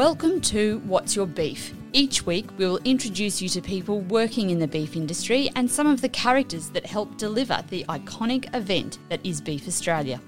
[0.00, 1.74] Welcome to What's Your Beef?
[1.92, 5.86] Each week, we will introduce you to people working in the beef industry and some
[5.86, 10.18] of the characters that help deliver the iconic event that is Beef Australia.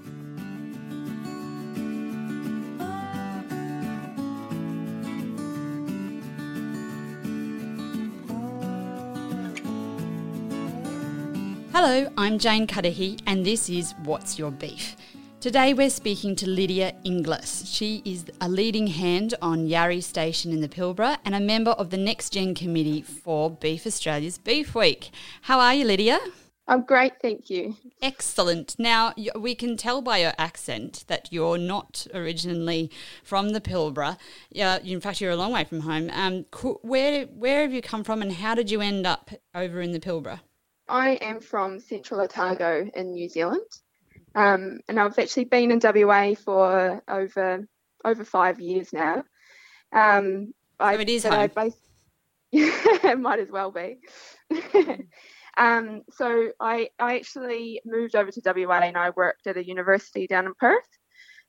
[11.73, 14.95] Hello, I'm Jane Cudahy, and this is What's Your Beef?
[15.43, 17.67] Today we're speaking to Lydia Inglis.
[17.67, 21.89] She is a leading hand on Yarrie Station in the Pilbara and a member of
[21.89, 25.11] the Next Gen Committee for Beef Australia's Beef Week.
[25.41, 26.17] How are you, Lydia?
[26.65, 27.75] I'm great, thank you.
[28.01, 28.79] Excellent.
[28.79, 32.89] Now, we can tell by your accent that you're not originally
[33.21, 34.17] from the Pilbara.
[34.57, 36.09] Uh, in fact, you're a long way from home.
[36.13, 36.45] Um,
[36.83, 39.99] where, where have you come from and how did you end up over in the
[39.99, 40.39] Pilbara?
[40.87, 43.67] I am from Central Otago in New Zealand.
[44.35, 47.67] Um, and I've actually been in WA for over
[48.05, 49.23] over five years now.
[49.91, 51.49] Um, so I, it is home.
[52.51, 53.97] it might as well be.
[55.57, 60.27] um, so I I actually moved over to WA and I worked at a university
[60.27, 60.87] down in Perth.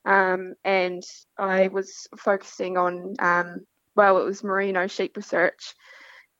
[0.05, 1.03] Um, and
[1.37, 5.73] I was focusing on um, well, it was merino sheep research.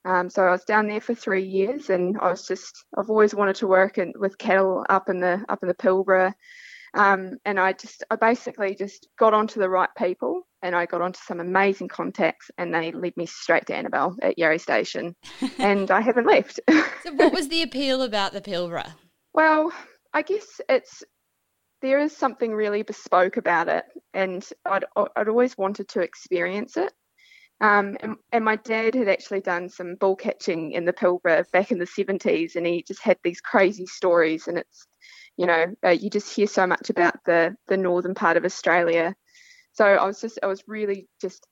[0.06, 3.34] Um, so I was down there for three years, and I was just I've always
[3.34, 6.32] wanted to work in, with cattle up in the up in the Pilbara,
[6.94, 11.02] um, and I just I basically just got onto the right people, and I got
[11.02, 15.16] onto some amazing contacts, and they led me straight to Annabelle at Yarrie Station,
[15.58, 16.60] and I haven't left.
[16.68, 18.92] so, what was the appeal about the Pilbara?
[19.34, 19.72] Well,
[20.14, 21.02] I guess it's
[21.82, 23.84] there is something really bespoke about it,
[24.14, 24.84] and I'd
[25.16, 26.92] I'd always wanted to experience it.
[27.60, 31.72] Um, and, and, my dad had actually done some bull catching in the Pilbara back
[31.72, 34.46] in the 70s, and he just had these crazy stories.
[34.46, 34.86] And it's,
[35.38, 39.14] you know, uh, you just hear so much about the the northern part of Australia.
[39.72, 41.46] So I was just, I was really just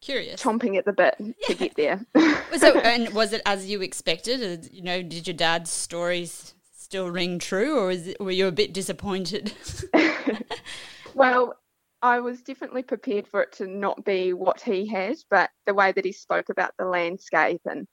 [0.00, 1.32] curious, chomping at the bit yeah.
[1.46, 2.06] to get there.
[2.58, 4.68] so, and was it as you expected?
[4.72, 8.74] You know, did your dad's stories still ring true, or it, were you a bit
[8.74, 9.54] disappointed?
[11.14, 11.54] well,
[12.02, 15.92] I was definitely prepared for it to not be what he had, but the way
[15.92, 17.86] that he spoke about the landscape and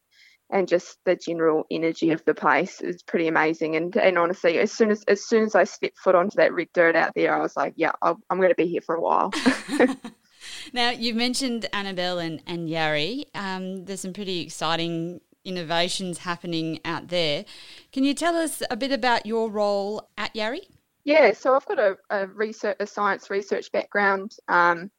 [0.51, 3.75] and just the general energy of the place is pretty amazing.
[3.75, 6.69] And and honestly, as soon as as soon as I stepped foot onto that red
[6.73, 9.01] dirt out there, I was like, yeah, i am going to be here for a
[9.01, 9.31] while.
[10.73, 13.25] now you've mentioned Annabelle and and Yarrie.
[13.35, 17.45] Um, there's some pretty exciting innovations happening out there.
[17.91, 20.67] Can you tell us a bit about your role at Yarrie?
[21.03, 24.91] Yeah, so I've got a, a research, a science research background, um,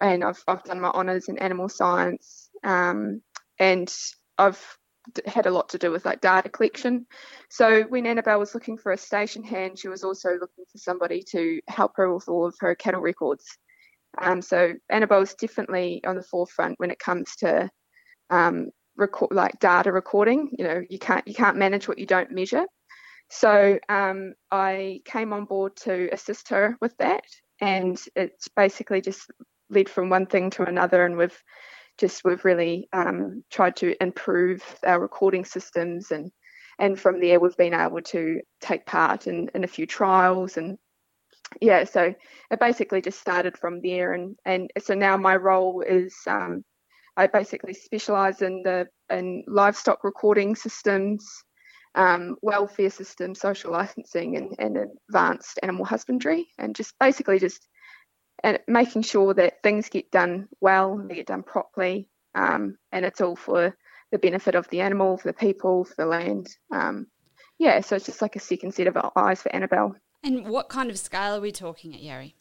[0.00, 3.22] and I've I've done my honours in animal science, um,
[3.58, 3.92] and
[4.38, 4.60] I've
[5.26, 7.06] had a lot to do with like data collection.
[7.50, 11.22] So when Annabelle was looking for a station hand, she was also looking for somebody
[11.30, 13.44] to help her with all of her cattle records.
[14.20, 17.70] Um, so Annabelle is definitely on the forefront when it comes to
[18.30, 20.50] um, record like data recording.
[20.58, 22.66] You know, you can't you can't manage what you don't measure.
[23.34, 27.24] So um, I came on board to assist her with that,
[27.60, 29.28] and it's basically just
[29.70, 31.42] led from one thing to another, and we've
[31.98, 36.30] just we've really um, tried to improve our recording systems, and
[36.78, 40.78] and from there we've been able to take part in, in a few trials and
[41.60, 42.14] yeah, so
[42.50, 46.64] it basically just started from there, and and so now my role is um,
[47.16, 51.26] I basically specialise in the in livestock recording systems,
[51.94, 57.66] um, welfare system, social licensing, and, and advanced animal husbandry, and just basically just
[58.42, 63.20] and making sure that things get done well, they get done properly, um, and it's
[63.20, 63.76] all for
[64.10, 66.48] the benefit of the animal, for the people, for the land.
[66.72, 67.06] Um,
[67.58, 69.94] yeah, so it's just like a second set of eyes for Annabelle.
[70.22, 72.34] And what kind of scale are we talking at Yarrie?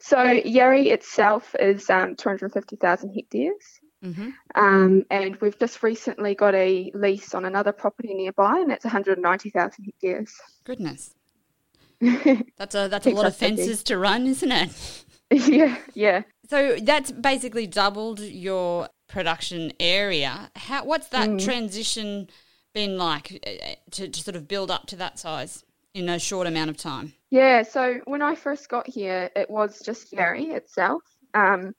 [0.00, 3.79] So Yarrie itself is um, 250,000 hectares.
[4.04, 4.30] Mm-hmm.
[4.54, 9.84] Um, and we've just recently got a lease on another property nearby, and that's 190,000
[9.84, 10.34] hectares.
[10.64, 11.14] Goodness,
[12.00, 15.04] that's a that's a lot of fences to run, isn't it?
[15.30, 16.22] yeah, yeah.
[16.48, 20.50] So that's basically doubled your production area.
[20.56, 21.44] How what's that mm.
[21.44, 22.28] transition
[22.72, 26.46] been like uh, to, to sort of build up to that size in a short
[26.46, 27.12] amount of time?
[27.30, 31.02] Yeah, so when I first got here, it was just Yarrie itself.
[31.34, 31.74] Um,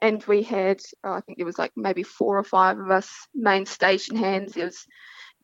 [0.00, 3.10] and we had oh, I think there was like maybe four or five of us
[3.34, 4.52] main station hands.
[4.54, 4.84] There was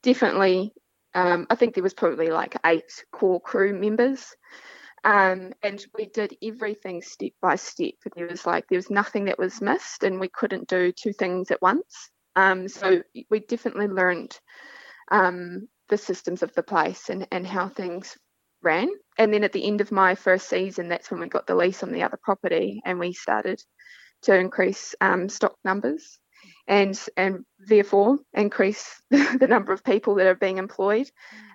[0.02, 0.72] definitely
[1.14, 4.26] um, I think there was probably like eight core crew members.
[5.04, 7.92] Um, and we did everything step by step.
[8.16, 11.50] There was like there was nothing that was missed, and we couldn't do two things
[11.50, 12.10] at once.
[12.36, 14.36] Um, so we definitely learned
[15.10, 18.16] um, the systems of the place and, and how things
[18.62, 18.88] ran.
[19.18, 21.82] And then at the end of my first season, that's when we got the lease
[21.82, 23.60] on the other property, and we started
[24.24, 26.18] to increase um, stock numbers
[26.66, 31.10] and and therefore increase the number of people that are being employed.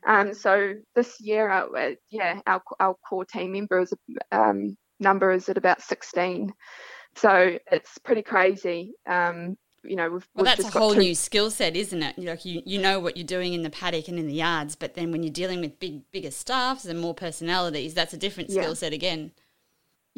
[0.06, 3.94] Um, so this year, our, uh, yeah, our, our core team members
[4.31, 6.54] um, number is at about 16.
[7.16, 8.94] So it's pretty crazy.
[9.07, 11.00] Um, you know, we've, well, we've that's a whole two...
[11.00, 12.18] new skill set, isn't it?
[12.18, 14.94] Like you, you know what you're doing in the paddock and in the yards, but
[14.94, 18.69] then when you're dealing with big, bigger staffs and more personalities, that's a different skill
[18.69, 18.74] yeah.
[18.74, 19.31] set again.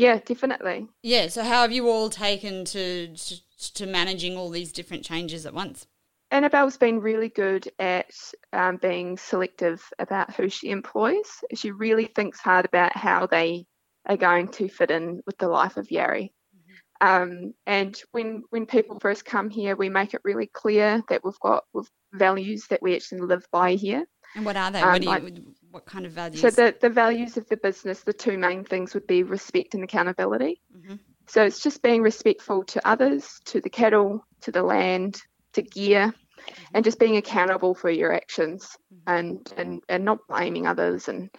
[0.02, 0.88] Yeah, definitely.
[1.04, 1.28] Yeah.
[1.28, 3.36] So how have you all taken to, to
[3.76, 5.86] to managing all these different changes at once?
[6.32, 8.10] Annabelle's been really good at
[8.52, 11.30] um, being selective about who she employs.
[11.54, 13.68] She really thinks hard about how they
[14.08, 16.32] are going to fit in with the life of Yarrie.
[16.58, 17.08] Mm-hmm.
[17.08, 21.40] Um, and when when people first come here, we make it really clear that we've
[21.42, 24.06] got we've values that we actually live by here.
[24.36, 24.82] And what are they?
[24.82, 25.34] Um, what, you, like,
[25.72, 26.42] what, kind of values?
[26.42, 29.84] So the, the values of the business, the two main things would be respect and
[29.84, 30.62] accountability.
[30.76, 30.96] Mm-hmm.
[31.28, 35.22] So it's just being respectful to others, to the cattle, to the land,
[35.54, 36.64] to gear, mm-hmm.
[36.74, 39.18] and just being accountable for your actions mm-hmm.
[39.18, 41.30] and, and, and not blaming others and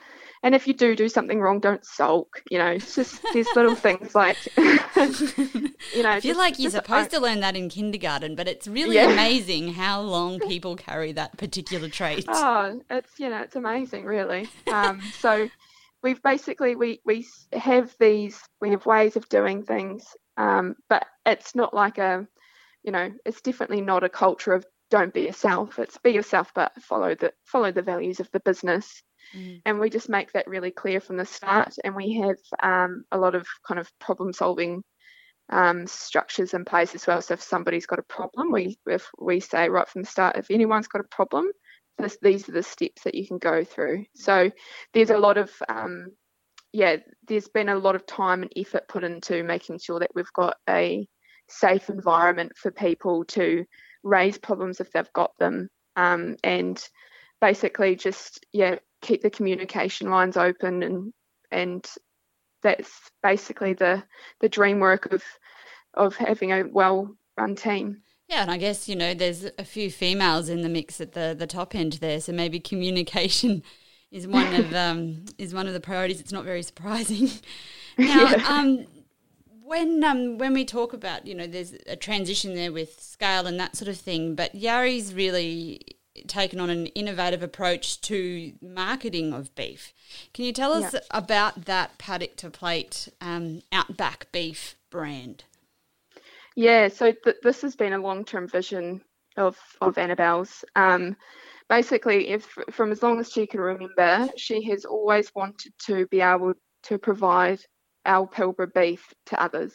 [0.43, 2.43] and if you do do something wrong, don't sulk.
[2.51, 6.11] You know, it's just these little things like, you know.
[6.11, 9.11] I feel just, like you're supposed to learn that in kindergarten, but it's really yeah.
[9.11, 12.25] amazing how long people carry that particular trait.
[12.29, 14.49] Oh, it's you know, it's amazing, really.
[14.73, 15.49] Um, so
[16.03, 20.05] we've basically we we have these we have ways of doing things,
[20.37, 22.27] um, but it's not like a,
[22.83, 25.79] you know, it's definitely not a culture of don't be yourself.
[25.79, 29.03] It's be yourself, but follow the follow the values of the business.
[29.35, 29.63] Mm.
[29.65, 31.75] And we just make that really clear from the start.
[31.85, 34.83] And we have um, a lot of kind of problem solving
[35.51, 37.21] um, structures in place as well.
[37.21, 40.51] So if somebody's got a problem, we if we say right from the start, if
[40.51, 41.51] anyone's got a problem,
[41.99, 44.07] this, these are the steps that you can go through.
[44.15, 44.51] So
[44.95, 46.07] there's a lot of um,
[46.73, 46.97] yeah,
[47.29, 50.57] there's been a lot of time and effort put into making sure that we've got
[50.69, 51.07] a
[51.49, 53.65] safe environment for people to
[54.03, 56.83] raise problems if they've got them, um, and
[57.43, 61.13] basically just yeah keep the communication lines open and
[61.51, 61.87] and
[62.63, 64.03] that's basically the
[64.41, 65.23] the dream work of
[65.95, 68.01] of having a well run team.
[68.29, 71.35] Yeah, and I guess you know there's a few females in the mix at the
[71.37, 73.63] the top end there, so maybe communication
[74.11, 76.21] is one of um, is one of the priorities.
[76.21, 77.29] It's not very surprising.
[77.99, 78.47] now, yeah.
[78.49, 78.87] um,
[79.65, 83.59] when um, when we talk about you know there's a transition there with scale and
[83.59, 89.55] that sort of thing, but Yarrie's really taken on an innovative approach to marketing of
[89.55, 89.93] beef.
[90.35, 91.01] Can you tell us yeah.
[91.11, 95.45] about that paddock to plate um, Outback beef brand?
[96.55, 99.03] Yeah, so th- this has been a long term vision
[99.37, 100.65] of of Annabelle's.
[100.77, 101.17] Um,
[101.69, 106.21] basically, if from as long as she can remember, she has always wanted to be
[106.21, 106.53] able
[106.85, 107.61] to provide
[108.05, 109.73] our Pilbara beef to others.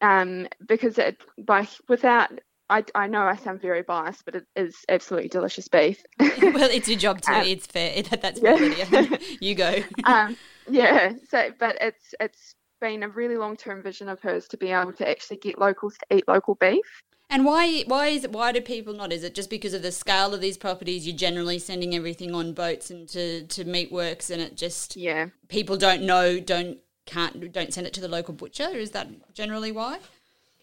[0.00, 2.30] Um, because it, by without
[2.70, 6.02] I, I know I sound very biased, but it is absolutely delicious beef.
[6.20, 7.32] well, it's your job to.
[7.32, 8.02] Um, it's fair.
[8.02, 9.16] That's yeah.
[9.40, 9.82] you go.
[10.04, 10.36] um,
[10.68, 11.12] yeah.
[11.28, 14.92] So, but it's it's been a really long term vision of hers to be able
[14.94, 17.02] to actually get locals to eat local beef.
[17.30, 19.12] And why why is it, why do people not?
[19.12, 21.06] Is it just because of the scale of these properties?
[21.06, 25.26] You're generally sending everything on boats and to, to meat works, and it just yeah
[25.48, 28.68] people don't know, don't can't don't send it to the local butcher.
[28.68, 29.98] Is that generally why?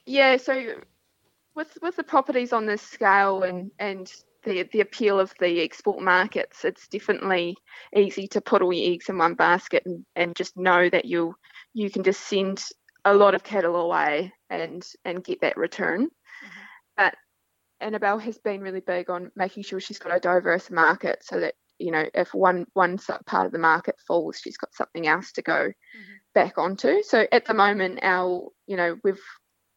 [0.06, 0.38] Yeah.
[0.38, 0.76] So
[1.56, 4.12] with with the properties on this scale and and
[4.44, 7.58] the the appeal of the export markets, it's definitely
[7.96, 11.36] easy to put all your eggs in one basket and, and just know that you
[11.74, 12.64] you can just send
[13.04, 16.06] a lot of cattle away and and get that return.
[16.06, 16.62] Mm-hmm.
[16.98, 17.16] But
[17.82, 21.56] Annabelle has been really big on making sure she's got a diverse market so that
[21.80, 25.42] you know if one one part of the market falls, she's got something else to
[25.42, 26.14] go mm-hmm.
[26.34, 27.02] back onto.
[27.04, 29.22] So at the moment, our you know we've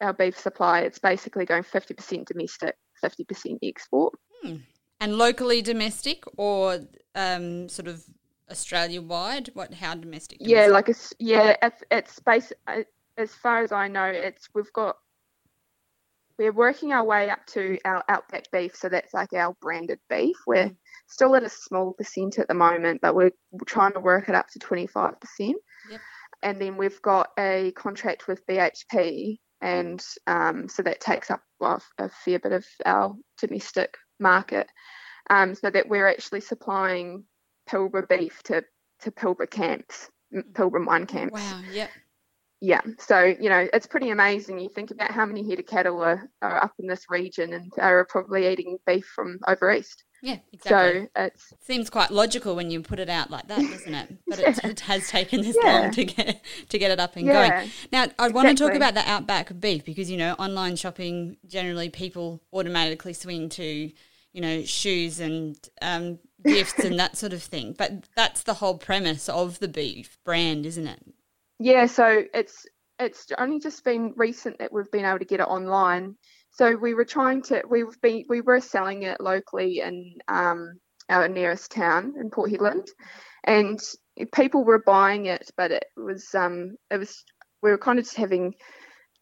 [0.01, 4.13] our beef supply, it's basically going 50% domestic, 50% export.
[4.43, 4.55] Hmm.
[4.99, 6.79] And locally domestic or
[7.15, 8.03] um, sort of
[8.51, 9.49] Australia wide?
[9.53, 9.73] What?
[9.73, 10.39] How domestic?
[10.39, 10.57] domestic?
[10.57, 12.51] Yeah, like it's yeah, it's, it's space.
[12.67, 12.83] Uh,
[13.17, 14.97] as far as I know, it's we've got
[16.37, 20.37] we're working our way up to our outback beef, so that's like our branded beef.
[20.47, 20.75] We're mm.
[21.07, 23.31] still at a small percent at the moment, but we're
[23.67, 25.15] trying to work it up to 25%.
[25.39, 26.01] Yep.
[26.41, 31.81] And then we've got a contract with BHP and um, so that takes up well,
[31.97, 34.67] a fair bit of our domestic market.
[35.29, 37.23] Um, so that we're actually supplying
[37.69, 38.63] Pilbara beef to
[39.01, 41.33] to Pilbara camps, Pilbara wine camps.
[41.33, 41.61] Wow.
[41.71, 41.89] Yep.
[42.61, 42.81] Yeah.
[42.97, 44.59] So you know it's pretty amazing.
[44.59, 47.71] You think about how many head of cattle are, are up in this region and
[47.79, 50.03] are probably eating beef from over east.
[50.21, 51.03] Yeah, exactly.
[51.15, 54.17] So it's seems quite logical when you put it out like that, doesn't it?
[54.27, 54.49] But yeah.
[54.49, 55.79] it, it, has taken this yeah.
[55.79, 57.49] long to get to get it up and yeah.
[57.49, 57.71] going.
[57.91, 58.33] Now, I exactly.
[58.33, 63.13] want to talk about the outback beef because you know online shopping generally people automatically
[63.13, 63.63] swing to
[64.33, 67.75] you know shoes and um, gifts and that sort of thing.
[67.77, 71.01] But that's the whole premise of the beef brand, isn't it?
[71.59, 71.85] Yeah.
[71.85, 72.65] So it's
[72.99, 76.15] it's only just been recent that we've been able to get it online
[76.51, 80.79] so we were trying to we've been we were selling it locally in um,
[81.09, 82.87] our nearest town in Port Hedland,
[83.43, 83.79] and
[84.33, 87.23] people were buying it, but it was um, it was
[87.61, 88.53] we were kind of just having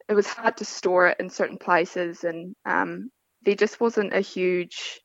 [0.09, 3.09] it was hard to store it in certain places, and um,
[3.43, 4.99] there just wasn't a huge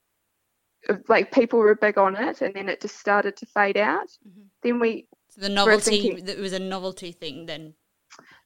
[1.09, 4.09] like people were big on it, and then it just started to fade out.
[4.27, 4.43] Mm-hmm.
[4.63, 7.75] Then we so the novelty thinking, it was a novelty thing then.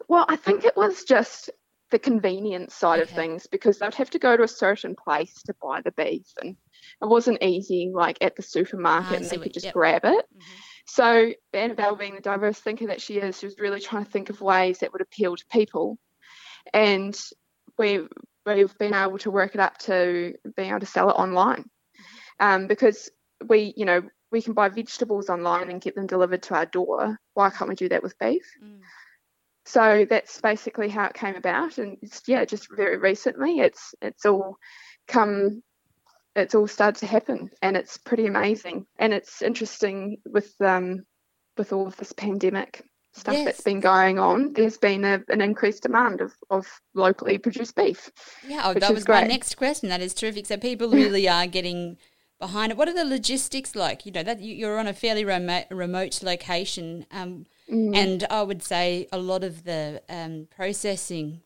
[0.08, 1.50] Well, I think it was just
[1.90, 3.02] the convenience side okay.
[3.02, 6.26] of things because they'd have to go to a certain place to buy the beef
[6.40, 6.56] and
[7.00, 9.74] it wasn't easy like at the supermarket ah, and they could just yep.
[9.74, 10.24] grab it.
[10.34, 10.54] Mm-hmm.
[10.86, 14.30] So Annabelle being the diverse thinker that she is, she was really trying to think
[14.30, 15.98] of ways that would appeal to people.
[16.72, 17.16] And
[17.78, 18.06] we
[18.44, 21.62] we've been able to work it up to being able to sell it online.
[21.62, 22.46] Mm-hmm.
[22.46, 23.10] Um, because
[23.46, 24.02] we, you know,
[24.32, 27.18] we can buy vegetables online and get them delivered to our door.
[27.34, 28.44] Why can't we do that with beef?
[28.62, 28.80] Mm
[29.66, 31.96] so that's basically how it came about and
[32.26, 34.56] yeah just very recently it's it's all
[35.08, 35.62] come
[36.36, 41.04] it's all started to happen and it's pretty amazing and it's interesting with um
[41.58, 43.44] with all of this pandemic stuff yes.
[43.44, 48.10] that's been going on there's been a, an increased demand of, of locally produced beef
[48.46, 49.22] yeah oh, that was great.
[49.22, 51.96] my next question that is terrific so people really are getting
[52.38, 55.64] behind it what are the logistics like you know that you're on a fairly remote
[55.70, 57.96] remote location um Mm.
[57.96, 61.42] And I would say a lot of the um, processing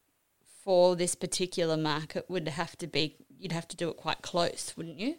[0.62, 4.74] for this particular market would have to be, you'd have to do it quite close,
[4.76, 5.16] wouldn't you?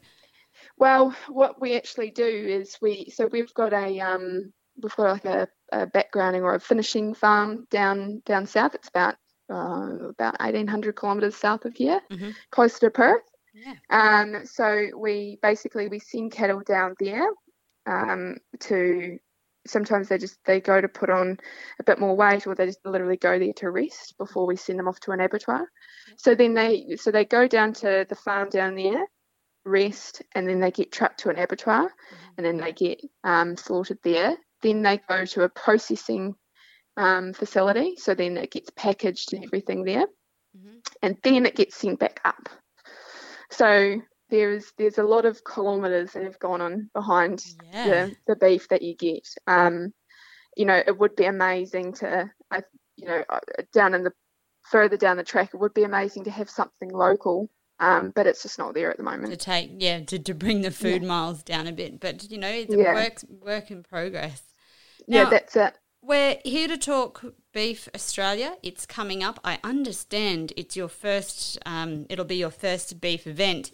[0.77, 5.25] Well, what we actually do is we, so we've got a, um, we've got like
[5.25, 8.75] a, a backgrounding or a finishing farm down down south.
[8.75, 9.15] It's about
[9.50, 12.31] uh, about 1800 kilometres south of here, mm-hmm.
[12.51, 13.24] close to Perth.
[13.53, 13.74] Yeah.
[13.89, 17.27] Um, so we basically we send cattle down there
[17.86, 19.17] um, to
[19.68, 21.38] sometimes they just they go to put on
[21.80, 24.80] a bit more weight or they just literally go there to rest before we send
[24.80, 25.68] them off to an abattoir
[26.18, 29.06] so then they so they go down to the farm down there
[29.63, 32.25] rest and then they get trucked to an abattoir mm-hmm.
[32.38, 36.34] and then they get um, slaughtered there then they go to a processing
[36.98, 40.08] um, facility so then it gets packaged and everything there
[40.58, 40.77] mm-hmm.
[41.03, 42.50] and then it gets sent back up
[43.51, 47.85] so there's there's a lot of kilometres that have gone on behind yeah.
[47.85, 49.27] the, the beef that you get.
[49.45, 49.93] Um,
[50.57, 52.63] you know, it would be amazing to, I,
[52.95, 53.39] you know, uh,
[53.73, 54.11] down in the
[54.63, 57.50] further down the track, it would be amazing to have something local.
[57.79, 59.31] Um, but it's just not there at the moment.
[59.31, 61.07] To take, yeah, to, to bring the food yeah.
[61.07, 62.00] miles down a bit.
[62.00, 62.93] But you know, it's yeah.
[62.93, 64.41] work work in progress.
[65.07, 65.73] Now, yeah, that's it.
[66.03, 67.23] We're here to talk
[67.53, 68.55] Beef Australia.
[68.61, 69.39] It's coming up.
[69.43, 71.57] I understand it's your first.
[71.65, 73.71] Um, it'll be your first beef event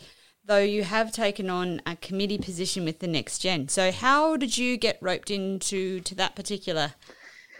[0.47, 3.67] though you have taken on a committee position with the Next Gen.
[3.67, 6.93] So how did you get roped into to that particular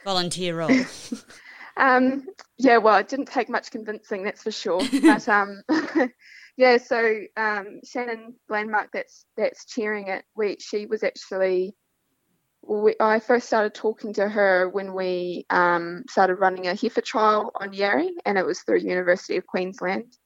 [0.05, 0.71] volunteer role?
[1.77, 2.25] um,
[2.57, 4.81] yeah, well, it didn't take much convincing, that's for sure.
[5.01, 5.61] but um,
[6.57, 10.23] yeah, so um, Shannon Landmark, that's that's chairing it.
[10.35, 11.75] We, she was actually.
[12.69, 17.51] We, I first started talking to her when we um, started running a heifer trial
[17.55, 20.17] on Yarrie, and it was through University of Queensland.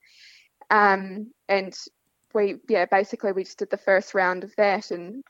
[0.71, 1.75] Um, and
[2.33, 5.23] we yeah basically we just did the first round of that and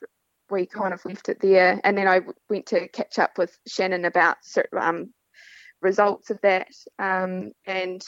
[0.52, 1.80] we kind of left it there.
[1.82, 4.36] And then I went to catch up with Shannon about
[4.78, 5.12] um,
[5.80, 6.68] results of that
[6.98, 8.02] um, and,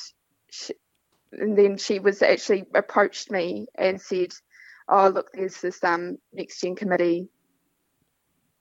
[0.50, 0.74] she,
[1.32, 4.32] and then she was actually approached me and said
[4.88, 7.28] oh look there's this um, next gen committee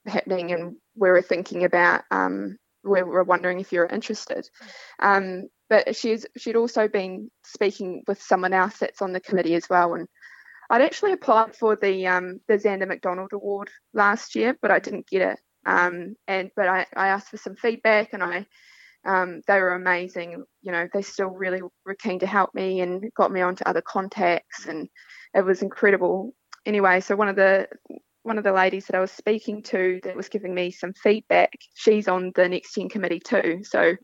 [0.06, 4.50] happening and we were thinking about um, we were wondering if you're interested.
[5.00, 9.70] Um, but she's she'd also been speaking with someone else that's on the committee as
[9.70, 10.08] well and
[10.74, 15.08] I'd actually applied for the um, the Zanda McDonald Award last year, but I didn't
[15.08, 15.40] get it.
[15.68, 18.48] Um, and but I, I asked for some feedback, and I
[19.06, 20.44] um, they were amazing.
[20.64, 23.84] You know, they still really were keen to help me and got me onto other
[23.84, 24.90] contacts, and
[25.36, 26.34] it was incredible.
[26.66, 27.68] Anyway, so one of the
[28.24, 31.52] one of the ladies that I was speaking to that was giving me some feedback,
[31.76, 33.60] she's on the next gen committee too.
[33.62, 33.98] So mm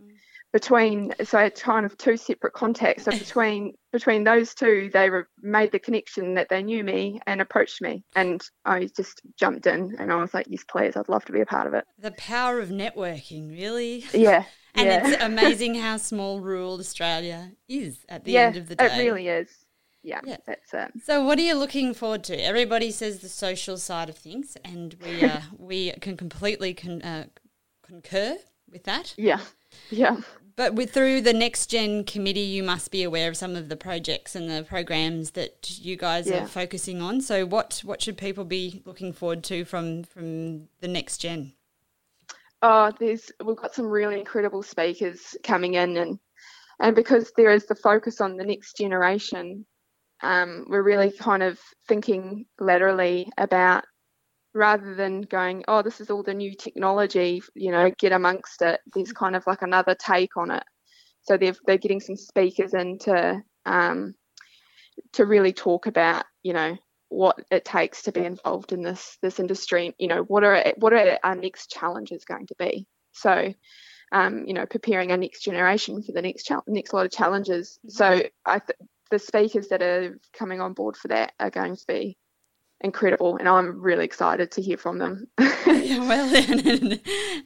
[0.51, 5.23] between so it's kind of two separate contacts so between between those two they re-
[5.41, 9.95] made the connection that they knew me and approached me and i just jumped in
[9.99, 12.11] and i was like yes please i'd love to be a part of it the
[12.11, 14.43] power of networking really yeah
[14.75, 15.07] and yeah.
[15.07, 18.97] it's amazing how small rural australia is at the yeah, end of the day it
[18.97, 19.49] really is
[20.01, 20.91] yeah, yeah, that's it.
[21.03, 22.41] So, what are you looking forward to?
[22.41, 27.25] Everybody says the social side of things, and we uh, we can completely con- uh,
[27.85, 28.37] concur
[28.71, 29.13] with that.
[29.17, 29.41] Yeah,
[29.89, 30.17] yeah.
[30.55, 33.77] But with through the next gen committee, you must be aware of some of the
[33.77, 36.43] projects and the programs that you guys yeah.
[36.43, 37.21] are focusing on.
[37.21, 41.53] So, what what should people be looking forward to from from the next gen?
[42.61, 46.19] Oh, there's we've got some really incredible speakers coming in, and
[46.81, 49.65] and because there is the focus on the next generation,
[50.21, 51.57] um, we're really kind of
[51.87, 53.85] thinking laterally about
[54.53, 58.79] rather than going, oh, this is all the new technology, you know, get amongst it.
[58.93, 60.63] There's kind of like another take on it.
[61.23, 64.15] So they're they're getting some speakers in to um,
[65.13, 66.77] to really talk about, you know,
[67.09, 69.93] what it takes to be involved in this this industry.
[69.99, 72.87] You know, what are what are our next challenges going to be?
[73.11, 73.53] So,
[74.11, 77.79] um, you know, preparing our next generation for the next next lot of challenges.
[77.87, 81.85] So I th- the speakers that are coming on board for that are going to
[81.87, 82.17] be
[82.81, 85.27] incredible, and I'm really excited to hear from them.
[85.39, 86.35] yeah, well,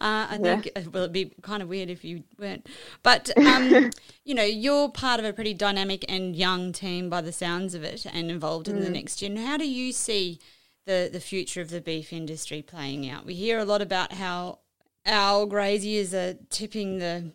[0.02, 0.84] uh, I think yeah.
[0.92, 2.68] well, it'd be kind of weird if you weren't.
[3.02, 3.92] But um,
[4.26, 7.84] you know, you're part of a pretty dynamic and young team by the sounds of
[7.84, 8.84] it, and involved in mm.
[8.84, 9.38] the next gen.
[9.38, 10.40] How do you see
[10.86, 13.26] the the future of the beef industry playing out?
[13.26, 14.60] We hear a lot about how
[15.06, 17.32] our graziers are tipping the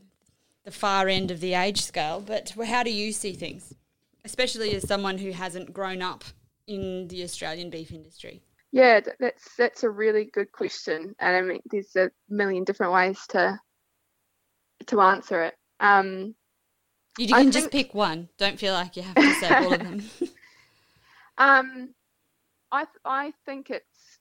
[0.64, 3.74] the far end of the age scale, but how do you see things?
[4.24, 6.22] especially as someone who hasn't grown up
[6.68, 8.42] in the Australian beef industry?
[8.70, 13.18] Yeah, that's that's a really good question, and I mean, there's a million different ways
[13.30, 13.58] to
[14.86, 15.54] to answer it.
[15.80, 16.34] Um,
[17.18, 18.28] you can I just pick one.
[18.38, 20.02] Don't feel like you have to say all of them.
[21.38, 21.94] um,
[22.70, 24.18] I I think it's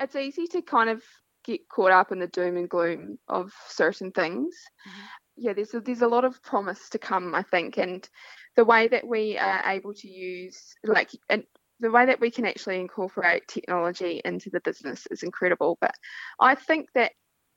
[0.00, 1.02] it's easy to kind of
[1.44, 4.54] get caught up in the doom and gloom of certain things.
[4.86, 5.06] Mm-hmm.
[5.36, 8.08] Yeah, there's a, there's a lot of promise to come, I think, and
[8.56, 11.44] the way that we are able to use like and
[11.80, 15.76] the way that we can actually incorporate technology into the business is incredible.
[15.80, 15.94] But
[16.38, 17.12] I think that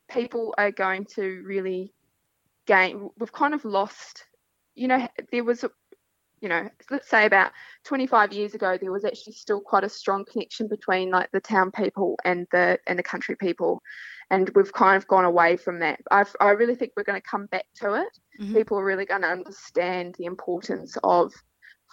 [0.09, 1.93] people are going to really
[2.65, 3.09] gain.
[3.17, 4.25] We've kind of lost,
[4.75, 5.63] you know, there was,
[6.39, 7.51] you know, let's say about
[7.85, 11.71] 25 years ago, there was actually still quite a strong connection between like the town
[11.71, 13.81] people and the and the country people
[14.29, 15.99] and we've kind of gone away from that.
[16.11, 18.19] I've, i really think we're going to come back to it.
[18.41, 18.55] Mm-hmm.
[18.55, 21.33] People are really going to understand the importance of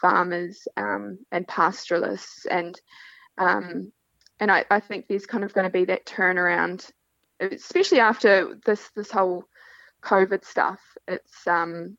[0.01, 2.79] farmers um, and pastoralists, and
[3.39, 3.93] um,
[4.41, 6.91] and I, I, think there's kind of going to be that turnaround,
[7.41, 9.45] especially after this this whole
[10.03, 10.81] COVID stuff.
[11.07, 11.97] It's um,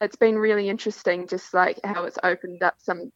[0.00, 3.12] it's been really interesting, just like how it's opened up some,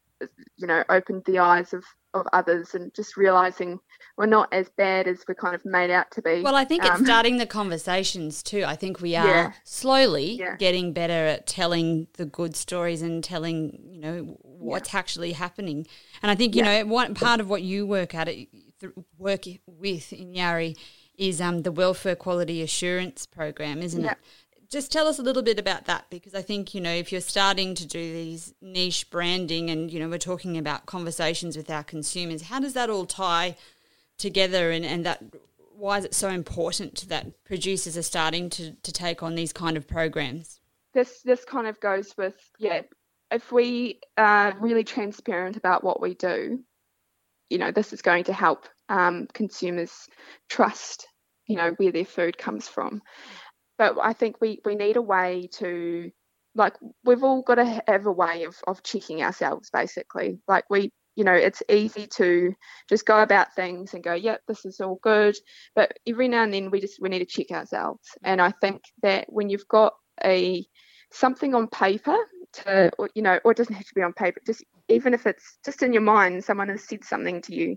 [0.57, 3.79] you know, opened the eyes of of others and just realizing
[4.17, 6.43] we're not as bad as we're kind of made out to be.
[6.43, 8.65] Well, I think um, it's starting the conversations too.
[8.67, 9.53] I think we are yeah.
[9.65, 10.57] slowly yeah.
[10.57, 14.99] getting better at telling the good stories and telling, you know, what's yeah.
[14.99, 15.87] actually happening.
[16.23, 18.49] And I think, you know, one part of what you work at it
[19.19, 20.77] work with in Yarrie
[21.17, 24.19] is um, the welfare quality assurance program, isn't it?
[24.71, 27.21] Just tell us a little bit about that because I think, you know, if you're
[27.21, 31.83] starting to do these niche branding and, you know, we're talking about conversations with our
[31.83, 33.57] consumers, how does that all tie
[34.17, 35.23] together and, and that
[35.75, 39.77] why is it so important that producers are starting to, to take on these kind
[39.77, 40.61] of programs?
[40.93, 42.83] This this kind of goes with, yeah,
[43.31, 46.61] if we are really transparent about what we do,
[47.49, 50.07] you know, this is going to help um, consumers
[50.49, 51.09] trust,
[51.47, 53.01] you know, where their food comes from
[53.81, 56.11] but I think we we need a way to
[56.55, 60.39] like we've all got to have a way of of checking ourselves basically.
[60.47, 62.53] Like we you know it's easy to
[62.91, 65.35] just go about things and go yep this is all good
[65.75, 68.07] but every now and then we just we need to check ourselves.
[68.23, 70.67] And i think that when you've got a
[71.11, 72.19] something on paper
[72.53, 75.27] to or, you know or it doesn't have to be on paper just even if
[75.27, 77.77] it's just in your mind someone has said something to you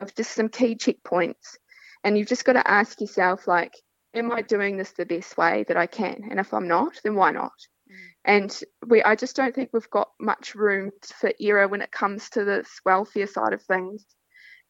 [0.00, 1.56] of just some key checkpoints
[2.02, 3.72] and you've just got to ask yourself like
[4.14, 6.28] am I doing this the best way that I can?
[6.30, 7.52] And if I'm not, then why not?
[7.90, 7.96] Mm.
[8.24, 12.30] And we, I just don't think we've got much room for error when it comes
[12.30, 14.04] to this welfare side of things.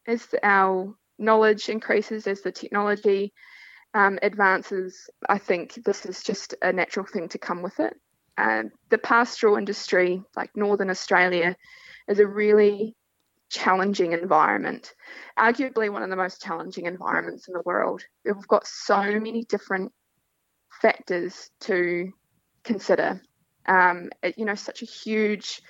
[0.07, 3.33] As our knowledge increases, as the technology
[3.95, 7.95] um, advances, I think this is just a natural thing to come with it.
[8.37, 11.57] Um, the pastoral industry, like Northern Australia,
[12.09, 12.97] is a really
[13.51, 14.95] challenging environment,
[15.39, 18.03] arguably one of the most challenging environments in the world.
[18.25, 19.93] We've got so many different
[20.81, 22.13] factors to
[22.65, 23.21] consider.
[23.67, 25.63] Um, it, you know, such a huge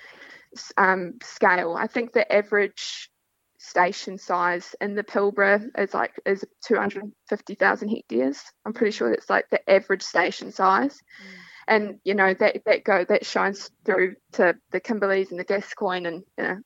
[0.77, 1.75] um, scale.
[1.77, 3.09] I think the average
[3.57, 8.43] station size in the Pilbara is like is 250,000 hectares.
[8.65, 10.95] I'm pretty sure that's like the average station size.
[10.95, 11.37] Mm.
[11.67, 16.05] and you know that that go that shines through to the Kimberleys and the Gascoyne
[16.05, 16.57] and you know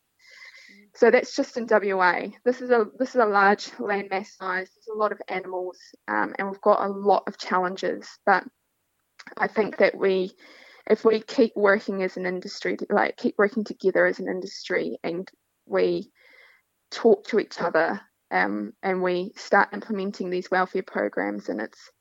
[1.00, 2.24] so that's just in WA.
[2.44, 4.70] This is a this is a large landmass size.
[4.76, 5.78] There's a lot of animals,
[6.10, 8.06] um, and we've got a lot of challenges.
[8.26, 8.44] But
[9.38, 10.32] I think that we,
[10.90, 15.26] if we keep working as an industry, like keep working together as an industry, and
[15.66, 16.12] we
[16.92, 21.92] talk to each other, um, and we start implementing these welfare programs, and it's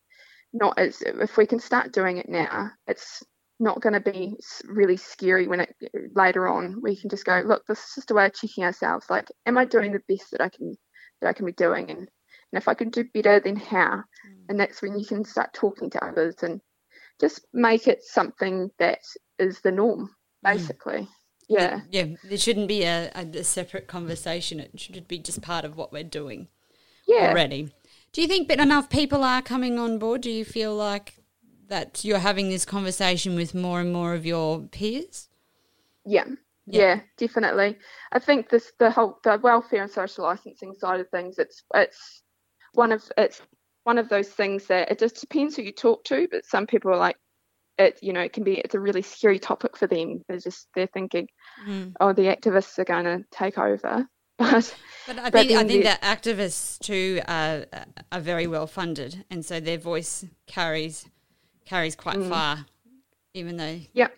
[0.53, 3.23] not as if we can start doing it now, it's
[3.61, 5.75] not going to be really scary when it
[6.15, 9.07] later on we can just go look this is just a way of checking ourselves
[9.11, 10.77] like am i doing the best that i can
[11.21, 12.09] that i can be doing and and
[12.53, 14.37] if i can do better then how mm.
[14.49, 16.61] and that's when you can start talking to others and
[17.21, 19.01] just make it something that
[19.39, 20.11] is the norm
[20.45, 20.53] mm.
[20.53, 21.09] basically mm.
[21.49, 25.77] yeah yeah there shouldn't be a, a, separate conversation it should be just part of
[25.77, 26.49] what we're doing
[27.07, 27.73] yeah already
[28.13, 31.18] do you think that enough people are coming on board do you feel like
[31.69, 35.29] that you're having this conversation with more and more of your peers?
[36.05, 36.25] Yeah,
[36.67, 37.77] yeah, yeah definitely.
[38.13, 41.39] I think this the whole the welfare and social licensing side of things.
[41.39, 42.23] It's it's
[42.73, 43.41] one of it's
[43.85, 46.29] one of those things that it just depends who you talk to.
[46.31, 47.17] But some people are like,
[47.79, 50.25] it you know it can be it's a really scary topic for them.
[50.29, 51.29] They're just they're thinking,
[51.67, 51.93] mm.
[52.01, 54.07] oh, the activists are going to take over.
[54.39, 54.73] But,
[55.05, 57.65] but I think, I think that activists too are,
[58.13, 61.09] are very well funded, and so their voice carries
[61.69, 62.29] carries quite mm.
[62.29, 62.65] far,
[63.35, 64.09] even though yeah,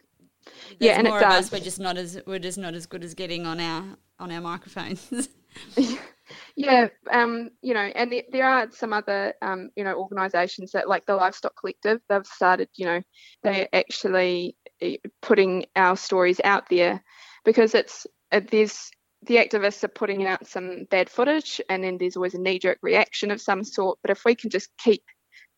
[0.79, 1.47] yeah, and more it does.
[1.47, 3.85] Us, we're just not as we're just not as good as getting on our
[4.19, 5.09] on our microphones.
[6.57, 10.89] yeah, um, you know, and there, there are some other um, you know organisations that
[10.89, 12.01] like the Livestock Collective.
[12.09, 13.03] They've started, you know,
[13.43, 17.03] they're actually eh, putting our stories out there
[17.45, 18.91] because it's uh, there's
[19.23, 23.31] the activists are putting out some bad footage and then there's always a knee-jerk reaction
[23.31, 25.03] of some sort but if we can just keep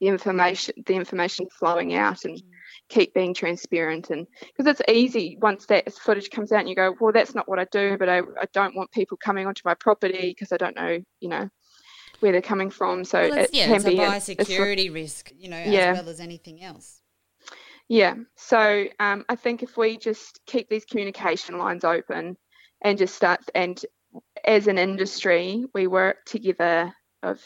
[0.03, 2.43] the information the information flowing out and
[2.89, 6.95] keep being transparent and because it's easy once that footage comes out and you go
[7.01, 9.75] well that's not what I do but I, I don't want people coming onto my
[9.75, 11.49] property because I don't know you know
[12.23, 13.05] where they're coming from.
[13.05, 15.91] So well, it yeah, can it's be a biosecurity a, risk you know yeah.
[15.91, 17.01] as well as anything else.
[17.89, 18.15] Yeah.
[18.37, 22.37] So um, I think if we just keep these communication lines open
[22.81, 23.81] and just start and
[24.45, 27.41] as an industry we work together of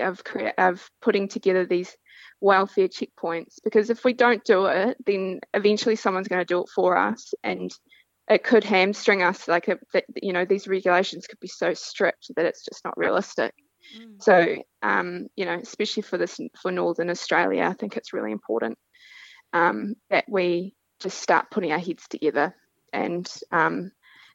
[0.00, 0.22] of
[0.58, 1.96] of putting together these
[2.40, 6.68] welfare checkpoints because if we don't do it then eventually someone's going to do it
[6.74, 7.70] for us and
[8.30, 9.76] it could hamstring us like a,
[10.22, 13.52] you know these regulations could be so strict that it's just not realistic
[13.98, 14.22] mm.
[14.22, 18.78] so um, you know especially for this for northern australia i think it's really important
[19.52, 22.54] um, that we just start putting our heads together
[22.92, 23.90] and um,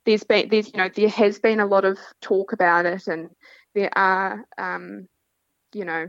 [0.05, 3.29] there's been there's you know there has been a lot of talk about it and
[3.73, 5.07] there are um,
[5.75, 6.07] you know,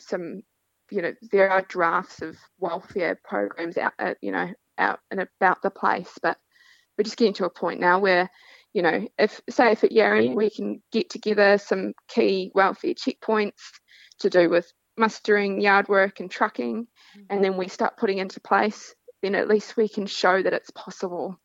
[0.00, 0.42] some,
[0.90, 5.62] you know, there are drafts of welfare programs out, uh, you know, out and about
[5.62, 6.36] the place, but
[6.98, 8.28] we're just getting to a point now where,
[8.72, 13.62] you know, if say if at Yarrie we can get together some key welfare checkpoints
[14.18, 17.20] to do with mustering, yard work, and trucking, mm-hmm.
[17.30, 20.72] and then we start putting into place, then at least we can show that it's
[20.72, 21.36] possible.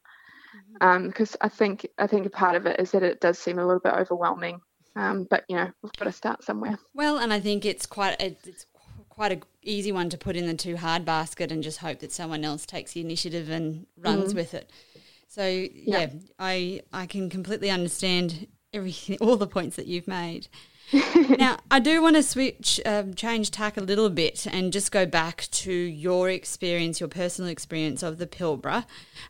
[0.73, 1.21] Because mm-hmm.
[1.21, 3.65] um, I think I think a part of it is that it does seem a
[3.65, 4.61] little bit overwhelming
[4.95, 6.77] um, but you know, we've got to start somewhere.
[6.93, 8.65] Well, and I think it's quite a, it's
[9.09, 12.11] quite a easy one to put in the too hard basket and just hope that
[12.11, 14.37] someone else takes the initiative and runs mm.
[14.37, 14.71] with it.
[15.27, 20.47] So yeah, yeah, I I can completely understand everything, all the points that you've made.
[21.37, 25.05] now, I do want to switch, um, change tack a little bit and just go
[25.05, 28.85] back to your experience, your personal experience of the Pilbara.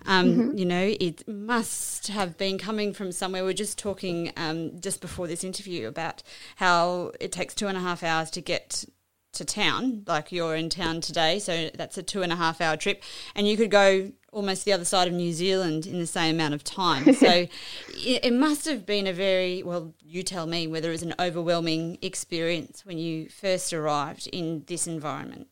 [0.05, 0.57] Um, mm-hmm.
[0.57, 3.43] You know, it must have been coming from somewhere.
[3.43, 6.23] We are just talking um, just before this interview about
[6.55, 8.85] how it takes two and a half hours to get
[9.33, 12.75] to town, like you're in town today, so that's a two and a half hour
[12.75, 13.03] trip,
[13.35, 16.53] and you could go almost the other side of New Zealand in the same amount
[16.53, 17.13] of time.
[17.19, 19.93] So it, it, must have been a very well.
[20.01, 24.87] You tell me whether it was an overwhelming experience when you first arrived in this
[24.87, 25.47] environment.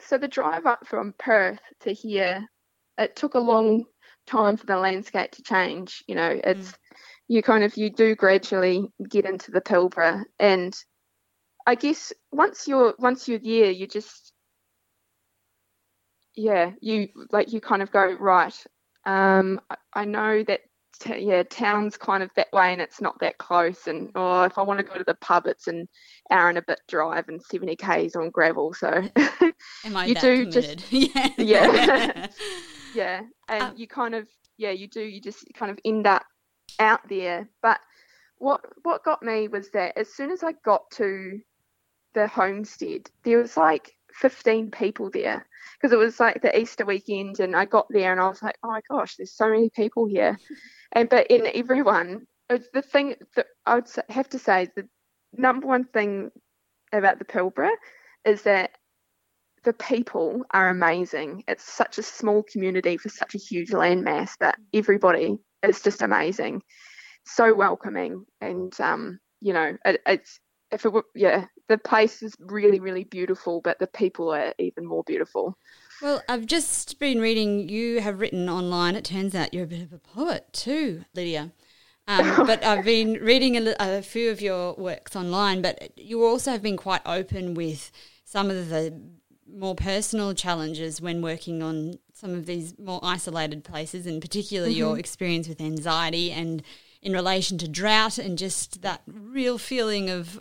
[0.00, 2.48] So the drive up from Perth to here,
[2.98, 3.84] it took a long
[4.26, 6.02] time for the landscape to change.
[6.08, 6.76] You know, it's mm.
[7.28, 10.74] you kind of you do gradually get into the Pilbara and
[11.66, 14.23] I guess once you're once you're there, you just
[16.36, 18.64] yeah, you like you kind of go right.
[19.06, 20.60] Um, I, I know that
[21.00, 23.86] t- yeah, town's kind of that way, and it's not that close.
[23.86, 25.88] And oh, if I want to go to the pub, it's an
[26.30, 28.74] hour and a bit drive and seventy k's on gravel.
[28.74, 28.88] So
[29.84, 30.78] am I you do committed?
[30.78, 32.26] just yeah yeah
[32.94, 36.24] yeah, and um, you kind of yeah you do you just kind of end up
[36.78, 37.48] out there.
[37.62, 37.80] But
[38.38, 41.40] what what got me was that as soon as I got to
[42.14, 45.46] the homestead, there was like 15 people there
[45.76, 48.56] because it was like the Easter weekend and I got there and I was like,
[48.62, 50.38] oh my gosh, there's so many people here.
[50.96, 54.86] And but in everyone, the thing that I would have to say, the
[55.32, 56.30] number one thing
[56.92, 57.70] about the Pilbara
[58.24, 58.70] is that
[59.64, 61.42] the people are amazing.
[61.48, 66.62] It's such a small community for such a huge landmass that everybody is just amazing,
[67.24, 70.38] so welcoming, and um, you know, it, it's
[70.74, 74.84] if it were, yeah, the place is really, really beautiful, but the people are even
[74.84, 75.56] more beautiful.
[76.02, 77.68] Well, I've just been reading.
[77.68, 78.96] You have written online.
[78.96, 81.52] It turns out you're a bit of a poet too, Lydia.
[82.08, 85.62] Um, but I've been reading a, a, few of your works online.
[85.62, 87.92] But you also have been quite open with
[88.24, 89.00] some of the
[89.48, 94.76] more personal challenges when working on some of these more isolated places, in particular mm-hmm.
[94.76, 96.62] your experience with anxiety and
[97.02, 100.40] in relation to drought and just that real feeling of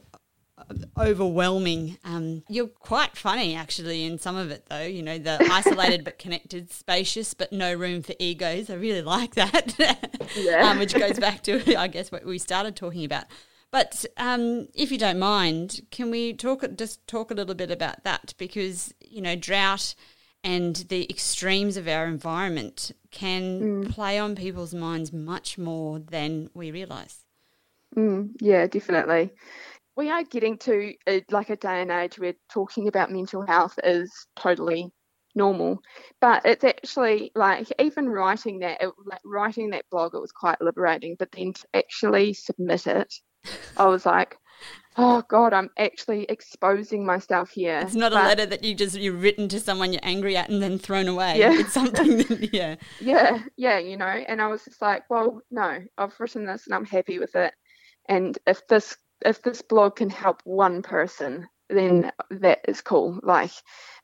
[0.97, 1.97] overwhelming.
[2.04, 4.84] Um, you're quite funny, actually, in some of it, though.
[4.84, 8.69] You know, the isolated but connected, spacious but no room for egos.
[8.69, 9.76] I really like that.
[10.36, 10.69] yeah.
[10.69, 13.26] um, which goes back to, I guess, what we started talking about.
[13.71, 18.04] But um, if you don't mind, can we talk just talk a little bit about
[18.04, 18.36] that?
[18.38, 19.95] Because you know, drought
[20.43, 23.89] and the extremes of our environment can mm.
[23.89, 27.26] play on people's minds much more than we realise.
[27.95, 29.32] Mm, yeah, definitely
[29.95, 33.77] we are getting to a, like a day and age where talking about mental health
[33.84, 34.91] is totally
[35.36, 35.79] normal
[36.21, 40.62] but it's actually like even writing that it, like writing that blog it was quite
[40.62, 43.12] liberating but then to actually submit it
[43.77, 44.38] i was like
[44.97, 47.79] oh god i'm actually exposing myself here.
[47.79, 50.49] It's not but, a letter that you just you've written to someone you're angry at
[50.49, 51.39] and then thrown away.
[51.39, 51.51] Yeah.
[51.60, 52.75] It's something that, yeah.
[53.01, 56.75] Yeah yeah you know and i was just like well no i've written this and
[56.75, 57.53] i'm happy with it
[58.08, 63.19] and if this if this blog can help one person, then that is cool.
[63.23, 63.51] Like,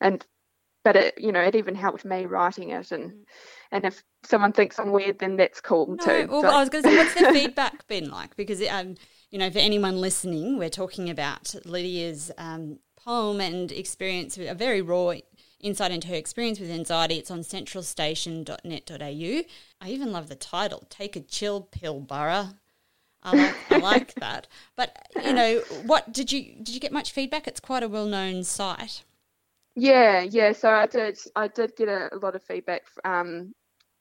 [0.01, 0.25] and
[0.83, 3.23] but it, you know, it even helped me writing it, and mm.
[3.71, 6.27] and if someone thinks I'm weird, then that's cool no, too.
[6.29, 6.47] Well, so.
[6.47, 8.35] I was going to say, what's the feedback been like?
[8.35, 8.95] Because um,
[9.29, 14.55] you know, for anyone listening, we're talking about Lydia's um, poem and experience, with a
[14.55, 15.13] very raw
[15.59, 17.15] insight into her experience with anxiety.
[17.15, 19.43] It's on centralstation.net.au.
[19.81, 22.55] I even love the title, Take a Chill Pill, Burra.
[23.23, 24.47] I like, I like that.
[24.75, 27.47] But you know, what did you did you get much feedback?
[27.47, 29.03] It's quite a well known site.
[29.75, 30.53] Yeah, yeah.
[30.53, 33.53] So I did I did get a, a lot of feedback, um,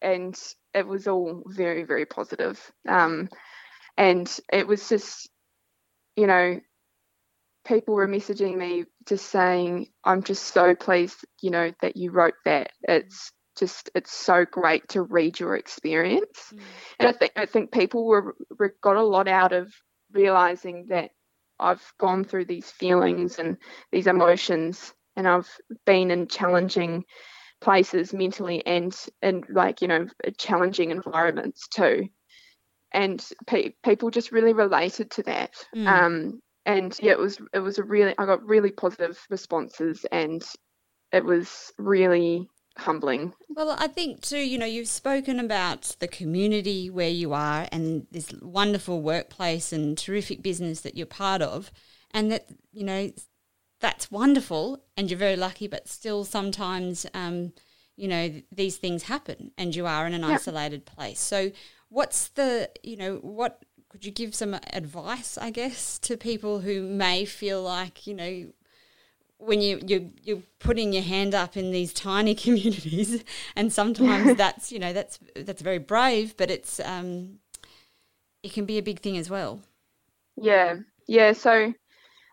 [0.03, 0.37] and
[0.75, 2.61] it was all very very positive.
[2.89, 3.29] Um,
[3.97, 5.29] and it was just,
[6.17, 6.61] you know,
[7.67, 12.35] people were messaging me just saying, "I'm just so pleased, you know, that you wrote
[12.45, 12.73] that.
[12.83, 16.53] It's just it's so great to read your experience.
[16.53, 16.61] Mm.
[17.01, 19.73] And I think I think people were, were got a lot out of
[20.13, 21.11] realizing that
[21.59, 23.57] I've gone through these feelings and
[23.91, 25.51] these emotions and I've
[25.85, 27.05] been in challenging
[27.61, 30.07] places mentally and and like you know
[30.39, 32.09] challenging environments too
[32.93, 35.87] and pe- people just really related to that mm.
[35.87, 40.45] um and yeah it was it was a really I got really positive responses and
[41.13, 43.35] it was really humbling.
[43.49, 48.07] Well, I think too, you know, you've spoken about the community where you are and
[48.11, 51.73] this wonderful workplace and terrific business that you're part of,
[52.13, 53.11] and that, you know,
[53.81, 57.53] that's wonderful and you're very lucky, but still sometimes, um,
[57.97, 61.21] you know, these things happen and you are in an isolated place.
[61.21, 61.51] So,
[61.89, 66.83] what's the, you know, what could you give some advice, I guess, to people who
[66.83, 68.53] may feel like, you know,
[69.39, 73.25] when you you you're putting your hand up in these tiny communities,
[73.57, 77.39] and sometimes that's you know that's that's very brave, but it's um,
[78.43, 79.61] it can be a big thing as well.
[80.37, 81.33] Yeah, yeah.
[81.33, 81.73] So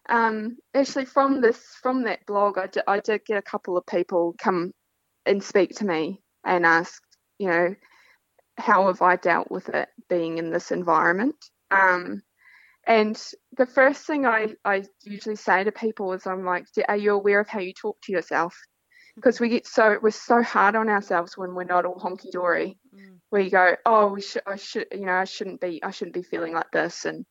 [0.09, 3.85] um, actually, from this from that blog, I did, I did get a couple of
[3.85, 4.71] people come
[5.25, 7.01] and speak to me and ask,
[7.39, 7.75] you know,
[8.57, 11.35] how have I dealt with it being in this environment?
[11.71, 12.21] Um,
[12.87, 13.21] and
[13.57, 17.39] the first thing I, I usually say to people is, I'm like, are you aware
[17.39, 18.55] of how you talk to yourself?
[19.15, 22.77] Because we get so we're so hard on ourselves when we're not all honky dory.
[22.93, 23.19] Mm.
[23.31, 26.21] We go, oh, we should, I should, you know, I shouldn't be, I shouldn't be
[26.21, 27.25] feeling like this, and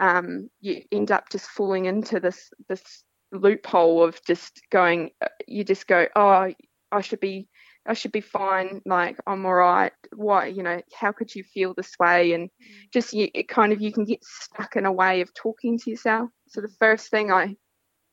[0.00, 5.10] um, you end up just falling into this this loophole of just going.
[5.22, 6.52] Uh, you just go, oh,
[6.90, 7.46] I should be
[7.86, 8.82] I should be fine.
[8.84, 9.92] Like I'm all right.
[10.14, 12.32] Why, you know, how could you feel this way?
[12.32, 12.90] And mm.
[12.92, 15.90] just you, it kind of you can get stuck in a way of talking to
[15.90, 16.30] yourself.
[16.48, 17.56] So the first thing I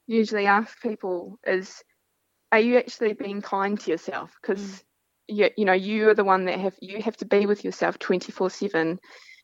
[0.08, 1.84] usually ask people is,
[2.52, 4.32] are you actually being kind to yourself?
[4.42, 4.82] Because mm.
[5.28, 8.00] you, you know, you are the one that have you have to be with yourself
[8.00, 9.00] 24 seven.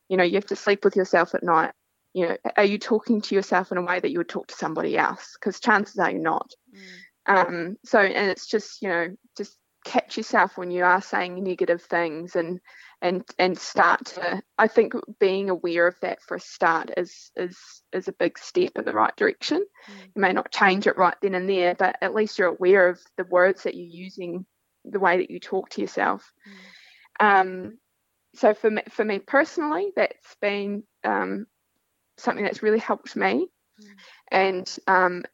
[0.08, 1.72] You know, you have to sleep with yourself at night.
[2.14, 4.54] You know, are you talking to yourself in a way that you would talk to
[4.54, 5.36] somebody else?
[5.38, 6.50] Because chances are you're not.
[6.74, 6.80] Mm
[7.26, 11.82] Um, so, and it's just, you know, just catch yourself when you are saying negative
[11.82, 12.60] things and
[13.02, 17.82] and and start to I think being aware of that for a start is is
[17.92, 19.58] is a big step in the right direction.
[19.58, 20.04] Mm.
[20.14, 23.00] You may not change it right then and there, but at least you're aware of
[23.16, 24.46] the words that you're using,
[24.84, 26.32] the way that you talk to yourself.
[27.20, 27.40] Mm.
[27.40, 27.78] Um,
[28.34, 31.46] so for me, for me personally, that's been um,
[32.16, 33.48] something that's really helped me.
[33.80, 33.86] Mm.
[34.30, 35.24] And um,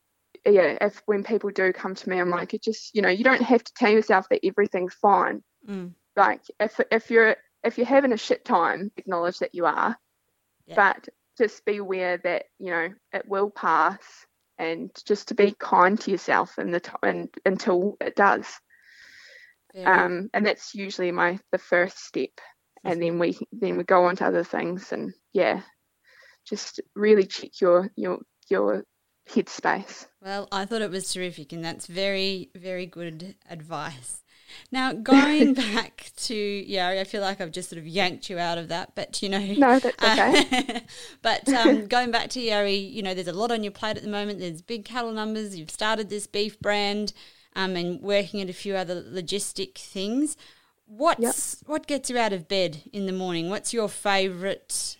[0.44, 3.24] yeah, if when people do come to me, I'm like, it just you know, you
[3.24, 5.42] don't have to tell yourself that everything's fine.
[5.68, 5.92] Mm.
[6.16, 9.96] Like if if you're if you're having a shit time, acknowledge that you are,
[10.66, 10.74] yeah.
[10.74, 14.00] but just be aware that you know it will pass,
[14.58, 18.46] and just to be kind to yourself in the time until it does.
[19.84, 22.30] Um, and that's usually my the first step,
[22.82, 25.62] and then we then we go on to other things, and yeah,
[26.46, 28.84] just really check your your your
[29.34, 30.06] headspace.
[30.22, 34.20] Well, I thought it was terrific, and that's very very good advice.
[34.70, 38.58] Now, going back to Yarrie, I feel like I've just sort of yanked you out
[38.58, 39.38] of that, but you know.
[39.38, 40.74] No, that's okay.
[40.76, 40.80] Uh,
[41.22, 44.02] but um, going back to Yarrie, you know, there's a lot on your plate at
[44.02, 44.38] the moment.
[44.38, 45.56] There's big cattle numbers.
[45.56, 47.12] You've started this beef brand
[47.56, 50.36] um, and working at a few other logistic things.
[50.86, 51.68] What's yep.
[51.68, 53.48] what gets you out of bed in the morning?
[53.48, 54.96] What's your favourite?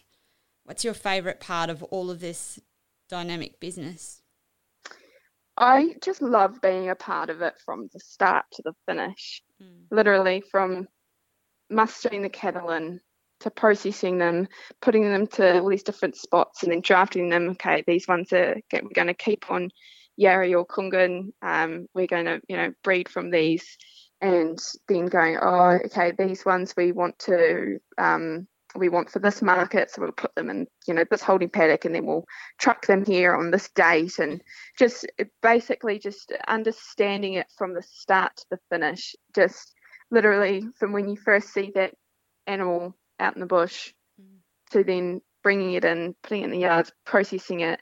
[0.64, 2.60] What's your favourite part of all of this
[3.08, 4.19] dynamic business?
[5.60, 9.42] I just love being a part of it from the start to the finish.
[9.62, 9.84] Mm.
[9.90, 10.88] Literally from
[11.68, 13.00] mustering the cattle in
[13.40, 14.48] to processing them,
[14.80, 17.50] putting them to all these different spots, and then drafting them.
[17.50, 19.70] Okay, these ones are we're going to keep on
[20.20, 21.32] Yarrie or Kungun.
[21.42, 23.76] Um, we're going to you know breed from these,
[24.20, 28.46] and then going oh okay these ones we want to um,
[28.76, 29.90] we want for this market.
[29.90, 32.24] So we'll put them in, you know, this holding paddock and then we'll
[32.59, 34.40] truck them here on this date and
[34.78, 35.06] just
[35.42, 39.14] basically just understanding it from the start to the finish.
[39.35, 39.74] Just
[40.11, 41.94] literally from when you first see that
[42.46, 44.38] animal out in the bush mm.
[44.72, 47.80] to then bringing it in, putting it in the yard, processing it,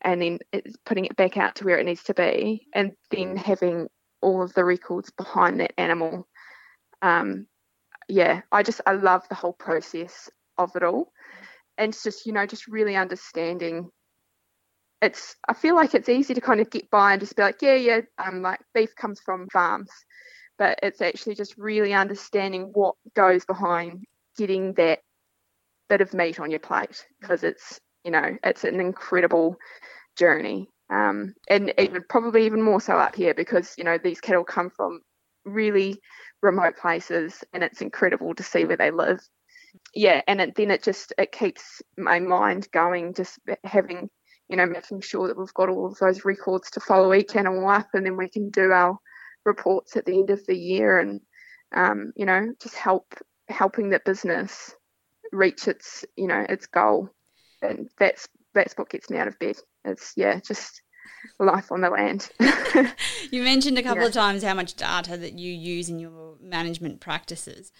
[0.00, 0.38] and then
[0.84, 3.88] putting it back out to where it needs to be, and then having
[4.20, 6.26] all of the records behind that animal.
[7.02, 7.46] Um,
[8.08, 11.12] yeah, I just I love the whole process of it all,
[11.78, 13.90] and it's just you know just really understanding.
[15.02, 17.60] It's I feel like it's easy to kind of get by and just be like
[17.60, 19.90] yeah yeah um like beef comes from farms,
[20.58, 24.04] but it's actually just really understanding what goes behind
[24.36, 25.00] getting that
[25.88, 29.56] bit of meat on your plate because it's you know it's an incredible
[30.16, 30.68] journey.
[30.90, 34.70] Um, and even probably even more so up here because you know these cattle come
[34.70, 35.00] from
[35.44, 35.98] really
[36.44, 39.18] remote places and it's incredible to see where they live
[39.94, 44.10] yeah and it, then it just it keeps my mind going just having
[44.48, 47.66] you know making sure that we've got all of those records to follow each animal
[47.68, 48.96] up and then we can do our
[49.46, 51.20] reports at the end of the year and
[51.74, 53.14] um, you know just help
[53.48, 54.74] helping the business
[55.32, 57.08] reach its you know its goal
[57.62, 60.82] and that's that's what gets me out of bed it's yeah just
[61.38, 62.30] life on the land.
[63.30, 64.08] you mentioned a couple yeah.
[64.08, 66.10] of times how much data that you use in your
[66.44, 67.72] management practices.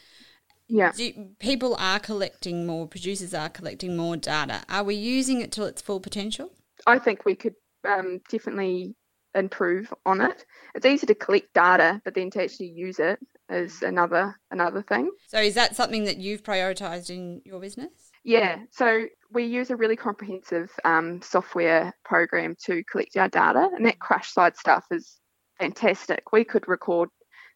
[0.69, 0.93] Yeah.
[0.97, 4.63] You, people are collecting more, producers are collecting more data.
[4.69, 6.51] Are we using it to its full potential?
[6.87, 7.55] I think we could
[7.87, 8.95] um, definitely
[9.35, 10.45] improve on it.
[10.75, 13.19] It's easy to collect data, but then to actually use it
[13.51, 15.11] is another another thing.
[15.29, 18.11] So is that something that you've prioritized in your business?
[18.25, 23.85] Yeah, so we use a really comprehensive um, software program to collect our data, and
[23.85, 25.21] that crush side stuff is
[25.61, 26.33] fantastic.
[26.33, 27.11] We could record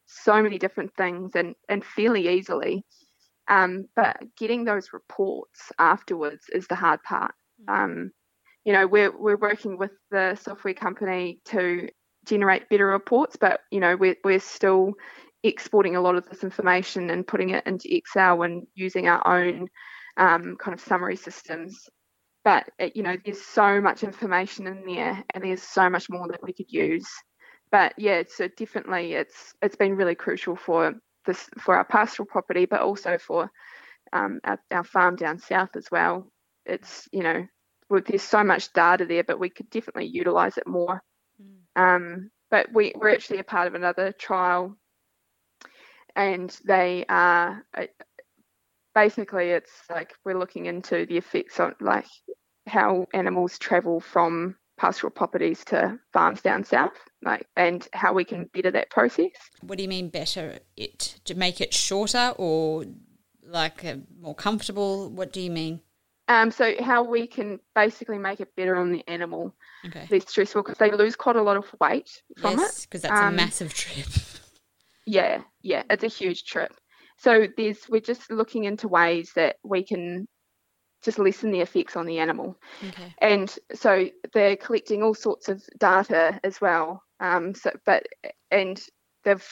[0.08, 2.84] so many different things and, and fairly easily,
[3.48, 7.32] um, but getting those reports afterwards is the hard part.
[7.68, 7.74] Mm.
[7.74, 8.10] Um,
[8.64, 11.88] you know, we're we're working with the software company to
[12.26, 14.92] generate better reports, but you know, we're we're still
[15.42, 19.68] exporting a lot of this information and putting it into Excel and using our own
[20.16, 21.88] um, kind of summary systems.
[22.44, 26.28] But it, you know, there's so much information in there, and there's so much more
[26.28, 27.08] that we could use.
[27.70, 30.94] But yeah, so definitely, it's it's been really crucial for
[31.26, 33.50] this for our pastoral property, but also for
[34.12, 36.30] um, our, our farm down south as well.
[36.64, 37.46] It's you know,
[37.90, 41.02] well, there's so much data there, but we could definitely utilize it more.
[41.42, 41.82] Mm.
[41.82, 44.74] Um, but we, we're actually a part of another trial
[46.18, 47.64] and they are
[48.94, 52.06] basically it's like we're looking into the effects on like
[52.66, 58.44] how animals travel from pastoral properties to farms down south like and how we can
[58.54, 62.84] better that process what do you mean better it to make it shorter or
[63.42, 63.84] like
[64.20, 65.80] more comfortable what do you mean
[66.28, 69.54] Um, so how we can basically make it better on the animal,
[69.86, 70.06] Okay.
[70.10, 72.60] less stressful because they lose quite a lot of weight from it.
[72.60, 74.06] Yes, because that's a Um, massive trip.
[75.06, 76.72] Yeah, yeah, it's a huge trip.
[77.16, 80.28] So there's we're just looking into ways that we can
[81.04, 82.58] just lessen the effects on the animal.
[82.88, 83.14] Okay.
[83.18, 87.02] and so they're collecting all sorts of data as well.
[87.20, 88.06] Um, so, but
[88.50, 88.80] and
[89.24, 89.46] they've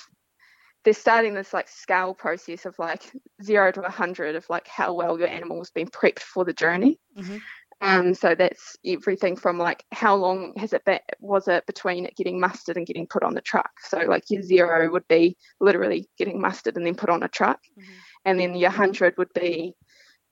[0.84, 3.02] they're starting this like scale process of like
[3.42, 7.00] zero to a hundred of like how well your animal's been prepped for the journey.
[7.18, 7.40] Mhm.
[7.82, 12.16] Um, so that's everything from like how long has it been was it between it
[12.16, 13.70] getting mustered and getting put on the truck.
[13.80, 17.60] So like your zero would be literally getting mustered and then put on a truck,
[17.76, 17.82] Mhm.
[18.24, 19.74] and then your hundred would be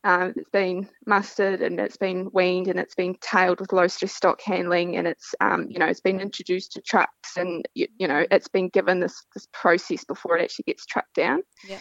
[0.05, 4.13] um, it's been mustered and it's been weaned and it's been tailed with low stress
[4.13, 8.07] stock handling and it's um, you know it's been introduced to trucks and you, you
[8.07, 11.43] know it's been given this this process before it actually gets trucked down.
[11.67, 11.79] Yeah.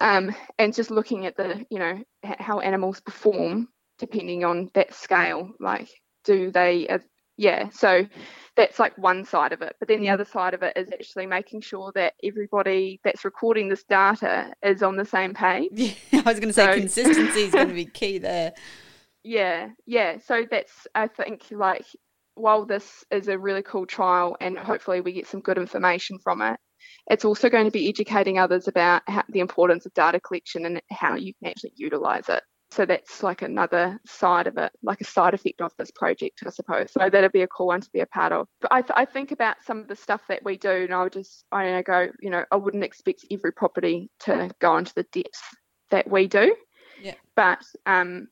[0.00, 3.68] Um, and just looking at the you know how animals perform
[3.98, 5.88] depending on that scale, like
[6.24, 6.98] do they uh,
[7.36, 8.06] yeah so
[8.56, 10.12] that's like one side of it but then the mm.
[10.12, 14.82] other side of it is actually making sure that everybody that's recording this data is
[14.82, 17.74] on the same page Yeah, I was going to say So- consistency is going to
[17.74, 18.52] be key there.
[19.24, 20.18] Yeah, yeah.
[20.18, 21.86] So that's I think like
[22.34, 26.42] while this is a really cool trial and hopefully we get some good information from
[26.42, 26.58] it,
[27.10, 30.82] it's also going to be educating others about how, the importance of data collection and
[30.90, 32.42] how you can actually utilize it.
[32.74, 36.50] So that's like another side of it, like a side effect of this project, I
[36.50, 36.90] suppose.
[36.90, 38.48] So that'd be a cool one to be a part of.
[38.60, 41.04] But I, th- I think about some of the stuff that we do, and I
[41.04, 44.76] would just, I don't know, go, you know, I wouldn't expect every property to go
[44.76, 45.40] into the depth
[45.90, 46.56] that we do.
[47.00, 47.14] Yeah.
[47.36, 48.26] But um,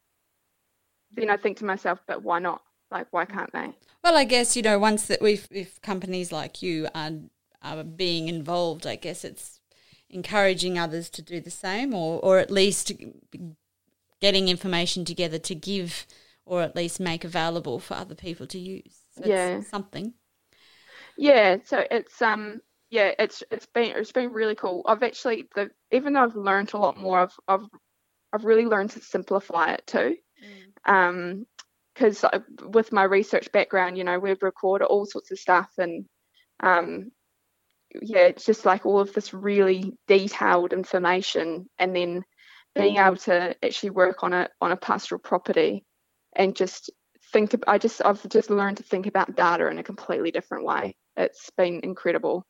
[1.12, 2.62] then I think to myself, but why not?
[2.90, 3.72] Like, why can't they?
[4.03, 7.12] Well, I guess you know once that we if companies like you are
[7.62, 9.61] are being involved, I guess it's
[10.11, 12.93] encouraging others to do the same, or or at least
[14.22, 16.06] getting information together to give,
[16.46, 19.02] or at least make available for other people to use.
[19.12, 19.62] So it's Yeah.
[19.62, 20.14] something.
[21.16, 22.60] Yeah, so it's um
[22.90, 24.82] yeah, it's it's been it's been really cool.
[24.86, 27.66] I've actually the even though I've learned a lot more, I've I've
[28.32, 30.16] I've really learned to simplify it too.
[30.86, 31.46] Um,
[31.94, 32.24] because
[32.62, 36.06] with my research background, you know, we've recorded all sorts of stuff and
[36.60, 37.12] um
[38.00, 42.24] yeah, it's just like all of this really detailed information and then
[42.74, 45.84] being able to actually work on a on a pastoral property
[46.34, 46.90] and just
[47.32, 50.94] think I just I've just learned to think about data in a completely different way.
[51.16, 52.44] It's been incredible.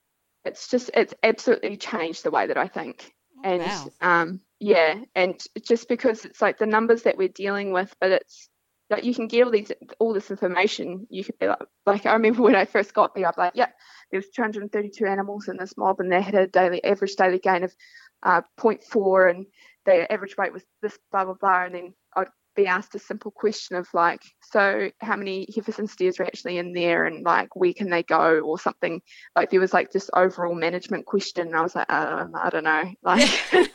[0.45, 3.13] It's just it's absolutely changed the way that I think.
[3.39, 3.93] Oh, And wow.
[4.01, 8.49] um yeah, and just because it's like the numbers that we're dealing with, but it's
[8.91, 11.07] like you can get all these all this information.
[11.11, 13.71] You could be like, like I remember when I first got there, I'm like, yeah,
[14.11, 17.75] there's 232 animals in this mob, and they had a daily average daily gain of
[18.23, 19.47] uh, 0.4, and
[19.87, 23.31] their average weight was this blah blah blah, and then I'd be asked a simple
[23.31, 27.55] question of like, so how many heifers and steers are actually in there, and like
[27.57, 29.01] where can they go, or something
[29.37, 32.65] like there was like this overall management question, and I was like, um, I don't
[32.65, 33.29] know, like.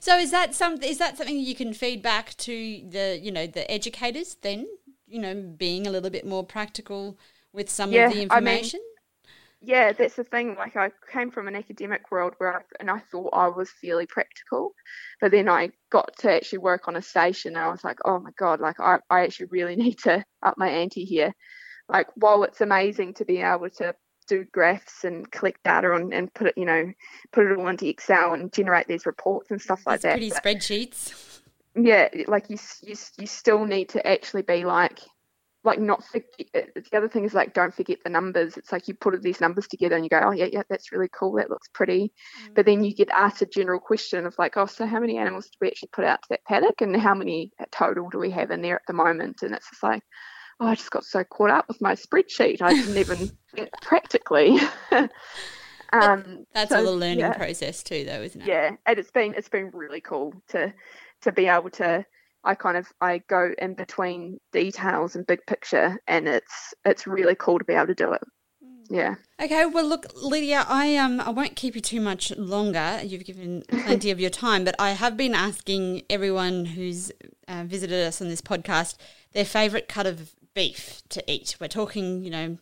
[0.00, 2.52] So is that some is that something you can feed back to
[2.88, 4.66] the you know the educators then
[5.06, 7.18] you know being a little bit more practical
[7.52, 8.80] with some Yeah, of the I mean, information?
[9.66, 10.54] Yeah, that's the thing.
[10.54, 14.06] Like I came from an academic world where I, and I thought I was fairly
[14.06, 14.72] practical,
[15.20, 18.20] but then I got to actually work on a station and I was like, oh
[18.20, 21.34] my god, like I, I actually really need to up my ante here.
[21.88, 23.96] Like while it's amazing to be able to
[24.28, 26.92] do graphs and collect data on and put it, you know,
[27.32, 30.12] put it all into Excel and generate these reports and stuff like that.
[30.12, 31.40] pretty but- spreadsheets.
[31.74, 35.00] yeah like you, you you still need to actually be like
[35.66, 38.56] like not forget uh, the other thing is like don't forget the numbers.
[38.56, 41.08] It's like you put these numbers together and you go oh yeah yeah that's really
[41.12, 41.32] cool.
[41.32, 42.12] That looks pretty.
[42.44, 42.54] Mm.
[42.54, 45.46] But then you get asked a general question of like oh so how many animals
[45.46, 48.30] did we actually put out to that paddock and how many uh, total do we
[48.30, 49.42] have in there at the moment?
[49.42, 50.02] And it's just like
[50.60, 52.62] oh i just got so caught up with my spreadsheet.
[52.62, 54.58] I didn't even think practically.
[55.92, 57.32] Um That's so, all a learning yeah.
[57.34, 58.46] process too, though, isn't it?
[58.48, 60.74] yeah and it's been it's been really cool to
[61.22, 62.04] to be able to
[62.46, 67.34] i kind of i go in between details and big picture and it's it's really
[67.34, 68.22] cool to be able to do it
[68.88, 73.02] yeah Okay, well, look, Lydia, I um, I won't keep you too much longer.
[73.04, 77.12] You've given plenty of your time, but I have been asking everyone who's
[77.46, 78.96] uh, visited us on this podcast
[79.34, 81.56] their favourite cut of beef to eat.
[81.60, 82.58] We're talking, you know,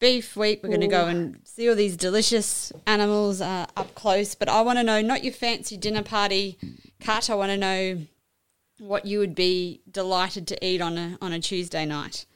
[0.00, 0.64] beef week.
[0.64, 4.34] We're going to go and see all these delicious animals uh, up close.
[4.34, 6.58] But I want to know not your fancy dinner party
[7.00, 7.30] cut.
[7.30, 7.98] I want to know
[8.80, 12.26] what you would be delighted to eat on a on a Tuesday night.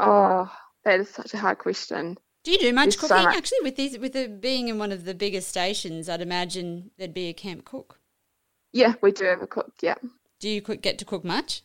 [0.00, 0.50] oh
[0.84, 3.24] that is such a hard question Do you do much There's so cooking?
[3.24, 3.36] much.
[3.36, 7.14] Actually, with these, with it being in one of the biggest stations, I'd imagine there'd
[7.14, 7.98] be a camp cook.
[8.72, 9.96] yeah we do have a cook yeah
[10.38, 11.62] Do you cook, get to cook much?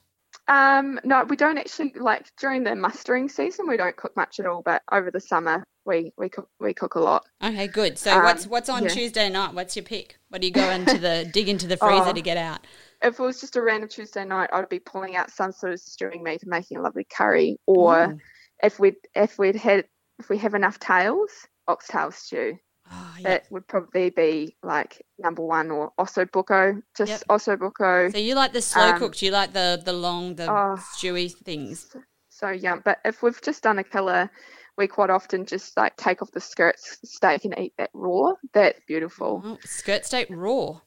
[0.48, 3.68] Um, no, we don't actually like during the mustering season.
[3.68, 6.96] We don't cook much at all, but over the summer we we cook we cook
[6.96, 7.26] a lot.
[7.44, 7.98] Okay, good.
[7.98, 8.90] So um, what's what's on yeah.
[8.90, 9.54] Tuesday night?
[9.54, 10.18] What's your pick?
[10.30, 12.66] What do you go into the dig into the freezer oh, to get out?
[13.04, 15.80] If it was just a random Tuesday night, I'd be pulling out some sort of
[15.80, 17.58] stewing meat and making a lovely curry.
[17.66, 18.20] Or mm.
[18.64, 19.86] if we if we'd had
[20.20, 21.32] if we have enough tails,
[21.68, 22.58] oxtail stew.
[22.94, 23.24] Oh, yep.
[23.24, 27.22] That would probably be like number one or osso buco, just yep.
[27.30, 28.12] osso buco.
[28.12, 31.34] So you like the slow um, cooked, you like the the long, the oh, stewy
[31.34, 31.88] things.
[31.92, 32.82] So, so yum.
[32.84, 34.30] But if we've just done a killer,
[34.78, 38.34] we quite often just like take off the skirt steak and eat that raw.
[38.54, 39.42] That's beautiful.
[39.44, 40.82] Oh, skirt steak raw.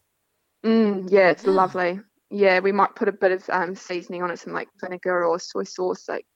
[0.64, 2.00] Mm, yeah, it's lovely.
[2.30, 5.38] Yeah, we might put a bit of um, seasoning on it, some like vinegar or
[5.38, 6.26] soy sauce, like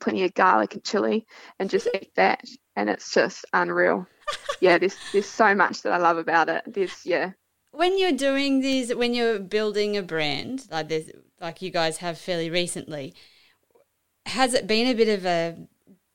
[0.00, 1.26] plenty of garlic and chili,
[1.58, 2.44] and just eat that,
[2.76, 4.06] and it's just unreal
[4.60, 6.62] yeah, there's there's so much that I love about it.
[6.66, 7.32] There's yeah.
[7.72, 11.10] When you're doing these, when you're building a brand like this,
[11.40, 13.14] like you guys have fairly recently,
[14.26, 15.56] has it been a bit of a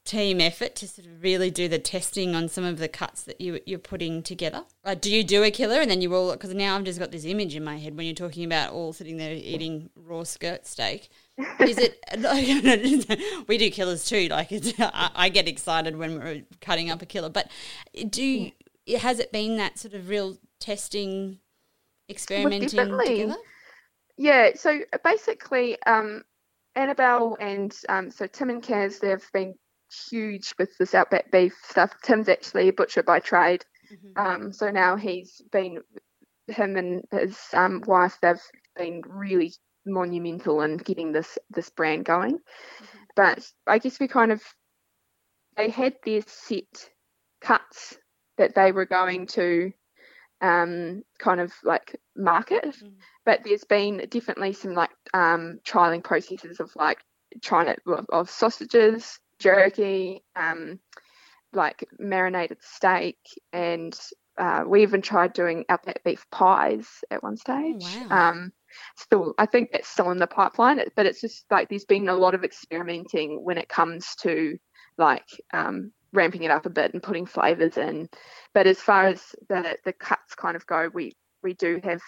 [0.05, 3.41] team effort to sort of really do the testing on some of the cuts that
[3.41, 4.63] you you're putting together?
[4.85, 6.31] Like, do you do a killer and then you all?
[6.31, 8.93] Because now I've just got this image in my head when you're talking about all
[8.93, 11.09] sitting there eating raw skirt steak.
[11.59, 13.45] Is it?
[13.47, 14.27] we do killers too.
[14.27, 14.49] Like,
[14.79, 17.29] I get excited when we're cutting up a killer.
[17.29, 17.49] But
[18.09, 18.51] do you,
[18.97, 21.39] has it been that sort of real testing,
[22.09, 23.35] experimenting well, together?
[24.17, 24.51] Yeah.
[24.55, 26.23] So basically, um,
[26.75, 29.55] Annabelle and um, so Tim and Kaz, they've been
[30.09, 31.93] huge with this outback beef stuff.
[32.03, 34.19] Tim's actually a butcher by trade, mm-hmm.
[34.19, 35.79] um, so now he's been
[36.47, 38.17] him and his um, wife.
[38.21, 38.41] They've
[38.75, 39.53] been really
[39.85, 42.35] monumental in getting this this brand going.
[42.35, 42.97] Mm-hmm.
[43.15, 44.41] But I guess we kind of
[45.55, 46.89] they had their set
[47.41, 47.97] cuts
[48.37, 49.71] that they were going to
[50.41, 52.65] um, kind of like market.
[52.65, 52.87] Mm-hmm.
[53.25, 56.99] But there's been definitely some like um, trialing processes of like
[57.41, 60.79] trying it of, of sausages, jerky, um,
[61.53, 63.17] like marinated steak,
[63.53, 63.97] and
[64.37, 67.85] uh, we even tried doing outback beef pies at one stage.
[67.85, 68.29] Oh, wow.
[68.29, 68.51] Um,
[68.97, 72.15] still, I think that's still in the pipeline, but it's just like there's been a
[72.15, 74.57] lot of experimenting when it comes to
[74.97, 78.09] like um, ramping it up a bit and putting flavors in.
[78.53, 82.01] But as far as the the cuts kind of go, we we do have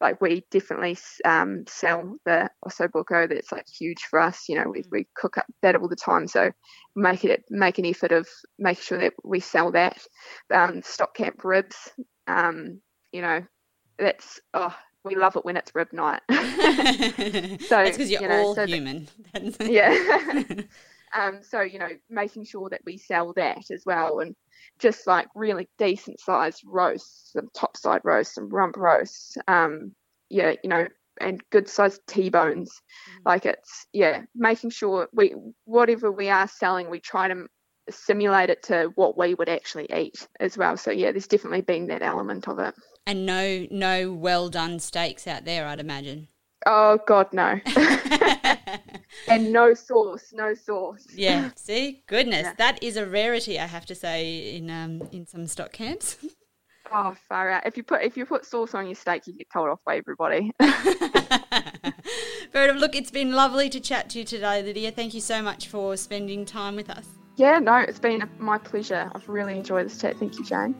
[0.00, 4.84] like we definitely um, sell the ossobuco that's like huge for us you know we,
[4.90, 6.50] we cook up that all the time so
[6.96, 8.28] make it make an effort of
[8.58, 9.98] making sure that we sell that
[10.52, 11.90] um, stock camp ribs
[12.26, 12.80] um,
[13.12, 13.42] you know
[13.98, 14.74] that's oh
[15.04, 16.22] we love it when it's rib night.
[17.68, 19.06] So it's because you're you know, all so human.
[19.32, 20.62] That, yeah
[21.14, 24.34] um, so you know making sure that we sell that as well and
[24.78, 29.92] just like really decent sized roasts, some top side roasts, some rump roasts, um,
[30.30, 30.86] yeah, you know,
[31.20, 32.70] and good sized T-bones.
[32.70, 33.22] Mm-hmm.
[33.26, 35.34] Like it's yeah, making sure we
[35.64, 37.46] whatever we are selling, we try to
[37.90, 40.76] simulate it to what we would actually eat as well.
[40.76, 42.74] So yeah, there's definitely been that element of it.
[43.06, 46.28] And no no well done steaks out there, I'd imagine.
[46.66, 47.60] Oh God, no.
[49.28, 51.06] and no sauce, no sauce.
[51.14, 51.50] Yeah.
[51.56, 52.54] See, goodness, yeah.
[52.58, 56.16] that is a rarity, I have to say, in um in some stock camps.
[56.92, 57.66] Oh, far out!
[57.66, 59.96] If you put if you put sauce on your steak, you get told off by
[59.96, 60.52] everybody.
[62.52, 62.76] Fair enough.
[62.80, 64.90] Look, it's been lovely to chat to you today, Lydia.
[64.90, 67.06] Thank you so much for spending time with us.
[67.36, 69.10] Yeah, no, it's been my pleasure.
[69.14, 70.18] I've really enjoyed this chat.
[70.18, 70.74] Thank you, Jane.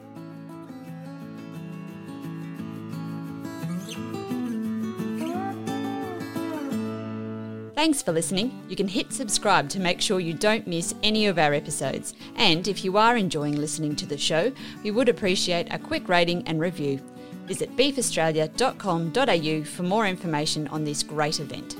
[7.75, 8.63] Thanks for listening.
[8.69, 12.13] You can hit subscribe to make sure you don't miss any of our episodes.
[12.37, 16.47] And if you are enjoying listening to the show, we would appreciate a quick rating
[16.47, 17.01] and review.
[17.47, 21.75] Visit beefaustralia.com.au for more information on this great event.